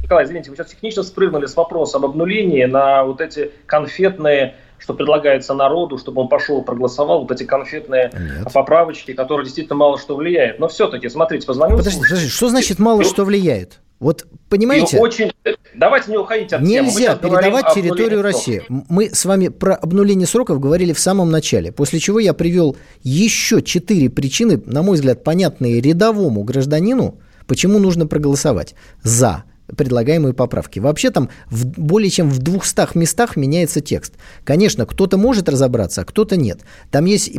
Николай, 0.03 0.25
извините, 0.25 0.51
вы 0.51 0.57
сейчас 0.57 0.71
технично 0.71 1.03
спрыгнули 1.03 1.47
с 1.47 1.57
вопроса 1.57 1.97
об 1.99 2.05
обнулении 2.05 2.65
на 2.65 3.05
вот 3.05 3.21
эти 3.21 3.51
конфетные 3.67 4.55
что 4.85 4.93
предлагается 4.93 5.55
народу, 5.55 5.97
чтобы 5.97 6.21
он 6.21 6.29
пошел 6.29 6.63
проголосовал, 6.63 7.23
вот 7.23 7.31
эти 7.31 7.45
конфетные 7.45 8.11
Нет. 8.13 8.53
поправочки, 8.53 9.15
которые 9.15 9.45
действительно 9.45 9.77
мало 9.77 9.99
что 9.99 10.15
влияют. 10.15 10.59
Но 10.59 10.69
все-таки, 10.69 11.09
смотрите, 11.09 11.47
позвонил... 11.47 11.79
Подождите, 11.79 12.05
подождите, 12.05 12.31
что 12.31 12.51
значит 12.51 12.79
мало 12.79 13.01
и, 13.01 13.05
что 13.05 13.25
влияет? 13.25 13.81
Вот 14.01 14.27
понимаете? 14.49 14.99
Очень... 14.99 15.33
Давайте 15.75 16.11
не 16.11 16.19
уходить 16.19 16.53
от 16.53 16.63
Нельзя 16.63 17.17
темы. 17.17 17.37
передавать 17.37 17.75
территорию 17.75 18.23
России. 18.23 18.63
Мы 18.69 19.11
с 19.13 19.25
вами 19.25 19.49
про 19.49 19.75
обнуление 19.75 20.27
сроков 20.27 20.61
говорили 20.61 20.93
в 20.93 20.99
самом 20.99 21.31
начале, 21.31 21.73
после 21.73 21.99
чего 21.99 22.19
я 22.19 22.33
привел 22.35 22.77
еще 23.03 23.63
четыре 23.63 24.11
причины, 24.11 24.63
на 24.67 24.83
мой 24.83 24.97
взгляд, 24.97 25.25
понятные 25.25 25.81
рядовому 25.81 26.45
гражданину, 26.45 27.19
почему 27.47 27.79
нужно 27.79 28.07
проголосовать 28.07 28.75
за 29.03 29.45
предлагаемые 29.77 30.35
поправки. 30.35 30.79
Вообще 30.79 31.11
там 31.11 31.31
в, 31.47 31.67
более 31.67 32.11
чем 32.11 32.29
в 32.29 32.39
200 32.39 32.97
местах 32.99 33.37
меняется 33.37 33.81
текст. 33.81 34.15
Конечно, 34.45 34.87
кто-то 34.87 35.17
может 35.17 35.49
разобраться, 35.49 36.03
а 36.03 36.05
кто-то 36.05 36.37
нет. 36.37 36.61
Там 36.91 37.07
есть 37.07 37.31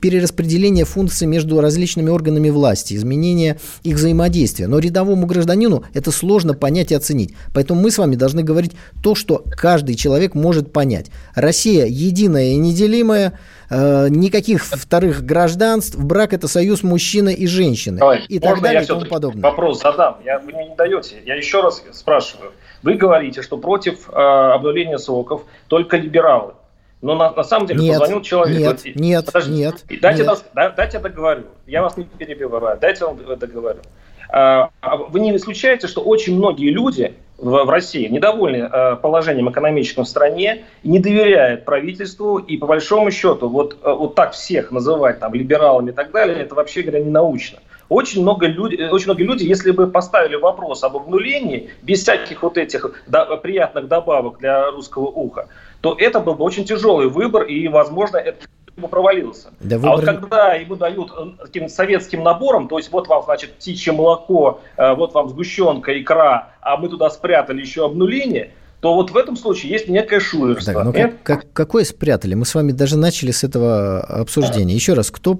перераспределение 0.00 0.84
функций 0.84 1.26
между 1.26 1.60
различными 1.60 2.10
органами 2.10 2.50
власти, 2.50 2.94
изменение 2.94 3.58
их 3.82 3.96
взаимодействия. 3.96 4.66
Но 4.66 4.78
рядовому 4.78 5.26
гражданину 5.26 5.84
это 5.94 6.10
сложно 6.10 6.54
понять 6.54 6.92
и 6.92 6.94
оценить. 6.94 7.34
Поэтому 7.54 7.80
мы 7.80 7.90
с 7.90 7.98
вами 7.98 8.16
должны 8.16 8.42
говорить 8.42 8.72
то, 9.02 9.14
что 9.14 9.44
каждый 9.56 9.94
человек 9.94 10.34
может 10.34 10.72
понять. 10.72 11.06
Россия 11.34 11.86
единая 11.86 12.52
и 12.52 12.56
неделимая, 12.56 13.38
э, 13.70 14.08
никаких 14.08 14.64
вторых 14.64 15.24
гражданств, 15.24 15.98
брак 15.98 16.32
это 16.32 16.48
союз 16.48 16.82
мужчины 16.82 17.34
и 17.34 17.46
женщины. 17.46 17.98
Давай, 17.98 18.24
и 18.28 18.38
так 18.38 18.60
далее 18.60 18.82
и 18.82 18.86
тому 18.86 19.06
подобное. 19.06 19.42
вопрос 19.42 19.80
задам? 19.80 20.18
Я, 20.24 20.38
вы 20.38 20.52
мне 20.52 20.68
не 20.68 20.76
даете. 20.76 21.16
Я 21.26 21.34
еще 21.34 21.60
раз 21.60 21.82
спрашиваю. 21.92 22.52
Вы 22.82 22.94
говорите, 22.94 23.42
что 23.42 23.56
против 23.58 24.08
э, 24.08 24.12
обнуления 24.12 24.98
сроков 24.98 25.42
только 25.68 25.96
либералы. 25.96 26.54
Но 27.02 27.16
на, 27.16 27.32
на 27.32 27.42
самом 27.42 27.66
деле 27.66 27.80
Нет, 27.80 27.98
позвонил 27.98 28.22
человек. 28.22 28.58
нет, 28.58 28.80
Вот, 28.84 28.94
нет, 28.94 29.26
подожди, 29.26 29.52
нет, 29.52 29.84
Дайте, 30.00 30.22
нет. 30.22 30.30
дос- 30.32 30.44
да- 30.54 30.70
дайте 30.70 30.98
договорю. 31.00 31.44
Я 31.66 31.82
вас 31.82 31.96
не 31.96 32.04
перебиваю. 32.04 32.78
Дайте 32.80 33.04
вам 33.04 33.18
договорю. 33.38 33.80
А, 34.30 34.70
а 34.80 34.96
Вы 34.96 35.20
не 35.20 35.36
исключаете, 35.36 35.88
что 35.88 36.00
очень 36.00 36.36
многие 36.36 36.70
люди 36.70 37.14
в, 37.38 37.64
в 37.64 37.68
России 37.68 38.06
недовольны 38.06 38.68
э, 38.72 38.96
положением 38.96 39.50
экономическим 39.50 40.04
в 40.04 40.08
стране, 40.08 40.64
не 40.84 41.00
доверяют 41.00 41.64
правительству, 41.64 42.38
и 42.38 42.56
по 42.56 42.66
большому 42.66 43.10
счету 43.10 43.48
вот, 43.48 43.76
вот 43.82 44.14
так 44.14 44.32
всех 44.32 44.70
называть 44.70 45.18
там 45.18 45.34
либералами 45.34 45.90
и 45.90 45.92
так 45.92 46.12
далее, 46.12 46.38
это 46.38 46.54
вообще 46.54 46.82
говоря 46.82 47.02
не 47.04 47.10
научно. 47.10 47.58
Очень 47.88 48.22
много 48.22 48.46
люди, 48.46 48.76
э, 48.76 48.90
очень 48.90 49.06
многие 49.06 49.24
люди, 49.24 49.42
если 49.44 49.72
бы 49.72 49.88
поставили 49.88 50.36
вопрос 50.36 50.84
об 50.84 50.96
обнулении 50.96 51.70
без 51.82 52.00
всяких 52.02 52.42
вот 52.44 52.56
этих 52.56 53.02
да- 53.08 53.26
приятных 53.36 53.88
добавок 53.88 54.38
для 54.38 54.70
русского 54.70 55.06
уха, 55.08 55.48
то 55.82 55.94
это 55.98 56.20
был 56.20 56.34
бы 56.34 56.44
очень 56.44 56.64
тяжелый 56.64 57.08
выбор, 57.08 57.42
и, 57.42 57.68
возможно, 57.68 58.16
это 58.16 58.38
бы 58.76 58.88
провалился. 58.88 59.48
Да 59.60 59.76
А 59.76 59.78
вот 59.80 60.00
выбор- 60.00 60.14
когда 60.16 60.54
ему 60.54 60.76
дают 60.76 61.10
э, 61.10 61.24
таким 61.42 61.68
советским 61.68 62.22
набором, 62.22 62.68
то 62.68 62.78
есть 62.78 62.90
вот 62.90 63.06
вам, 63.08 63.22
значит, 63.24 63.52
птичье 63.52 63.92
молоко, 63.92 64.60
э, 64.78 64.94
вот 64.94 65.12
вам 65.12 65.28
сгущенка, 65.28 66.00
икра, 66.00 66.48
а 66.62 66.78
мы 66.78 66.88
туда 66.88 67.10
спрятали 67.10 67.60
еще 67.60 67.84
обнуление, 67.84 68.52
то 68.80 68.94
вот 68.94 69.10
в 69.12 69.16
этом 69.16 69.36
случае 69.36 69.70
есть 69.72 69.88
некое 69.88 70.18
шулерство. 70.20 70.72
Так, 70.74 70.84
ну 70.84 70.92
как, 70.92 71.22
как- 71.22 71.52
какое 71.52 71.84
спрятали? 71.84 72.34
Мы 72.34 72.44
с 72.46 72.54
вами 72.54 72.72
даже 72.72 72.96
начали 72.96 73.30
с 73.30 73.44
этого 73.44 74.00
обсуждения. 74.00 74.74
Еще 74.74 74.94
раз, 74.94 75.10
кто 75.10 75.34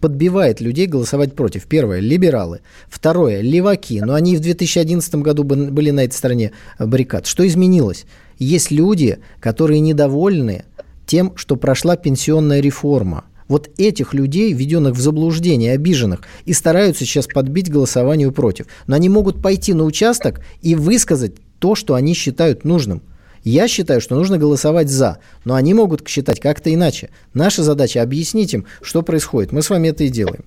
подбивает 0.00 0.60
людей 0.60 0.86
голосовать 0.86 1.34
против? 1.34 1.66
Первое– 1.66 1.98
либералы. 2.00 2.60
Второе– 2.88 3.40
леваки. 3.42 4.00
Но 4.02 4.14
они 4.14 4.36
в 4.36 4.40
2011 4.40 5.22
году 5.22 5.42
бы- 5.44 5.70
были 5.70 5.90
на 5.90 6.04
этой 6.04 6.14
стороне 6.14 6.52
баррикад. 6.78 7.26
Что 7.26 7.46
изменилось? 7.46 8.06
Есть 8.38 8.70
люди, 8.70 9.18
которые 9.40 9.80
недовольны 9.80 10.64
тем, 11.06 11.32
что 11.36 11.56
прошла 11.56 11.96
пенсионная 11.96 12.60
реформа. 12.60 13.24
Вот 13.48 13.70
этих 13.78 14.12
людей, 14.12 14.52
введенных 14.52 14.94
в 14.94 15.00
заблуждение, 15.00 15.72
обиженных, 15.72 16.22
и 16.44 16.52
стараются 16.52 17.04
сейчас 17.04 17.28
подбить 17.28 17.70
голосованию 17.70 18.32
против. 18.32 18.66
Но 18.88 18.96
они 18.96 19.08
могут 19.08 19.40
пойти 19.40 19.72
на 19.72 19.84
участок 19.84 20.40
и 20.62 20.74
высказать 20.74 21.34
то, 21.60 21.74
что 21.76 21.94
они 21.94 22.12
считают 22.12 22.64
нужным. 22.64 23.02
Я 23.44 23.68
считаю, 23.68 24.00
что 24.00 24.16
нужно 24.16 24.38
голосовать 24.38 24.90
за, 24.90 25.18
но 25.44 25.54
они 25.54 25.72
могут 25.72 26.06
считать 26.08 26.40
как-то 26.40 26.74
иначе. 26.74 27.10
Наша 27.32 27.62
задача 27.62 28.02
объяснить 28.02 28.52
им, 28.52 28.66
что 28.82 29.02
происходит. 29.02 29.52
Мы 29.52 29.62
с 29.62 29.70
вами 29.70 29.88
это 29.88 30.02
и 30.02 30.08
делаем. 30.08 30.44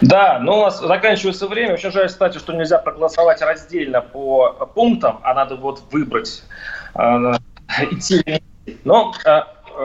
Да, 0.00 0.38
но 0.40 0.60
у 0.60 0.64
нас 0.64 0.78
заканчивается 0.78 1.46
время. 1.48 1.74
Очень 1.74 1.90
жаль, 1.90 2.08
кстати, 2.08 2.38
что 2.38 2.52
нельзя 2.52 2.78
проголосовать 2.78 3.40
раздельно 3.42 4.00
по 4.00 4.50
пунктам, 4.74 5.20
а 5.22 5.34
надо 5.34 5.56
вот 5.56 5.82
выбрать, 5.90 6.44
э, 6.94 7.32
идти 7.90 8.20
или 8.20 8.30
не 8.30 8.36
идти. 8.38 8.80
Но 8.84 9.12
э, 9.24 9.40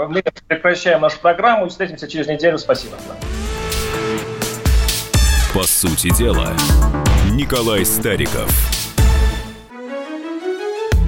мы 0.07 0.23
прекращаем 0.47 1.01
нашу 1.01 1.19
программу 1.19 1.65
и 1.65 1.69
встретимся 1.69 2.07
через 2.07 2.27
неделю. 2.27 2.57
Спасибо. 2.57 2.95
По 5.53 5.63
сути 5.63 6.15
дела, 6.15 6.53
Николай 7.31 7.85
Стариков. 7.85 8.49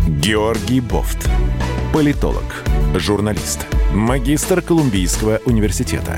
Георгий 0.08 0.82
Бофт. 0.82 1.30
Политолог, 1.94 2.44
журналист, 2.96 3.66
магистр 3.94 4.62
Колумбийского 4.62 5.40
университета, 5.46 6.18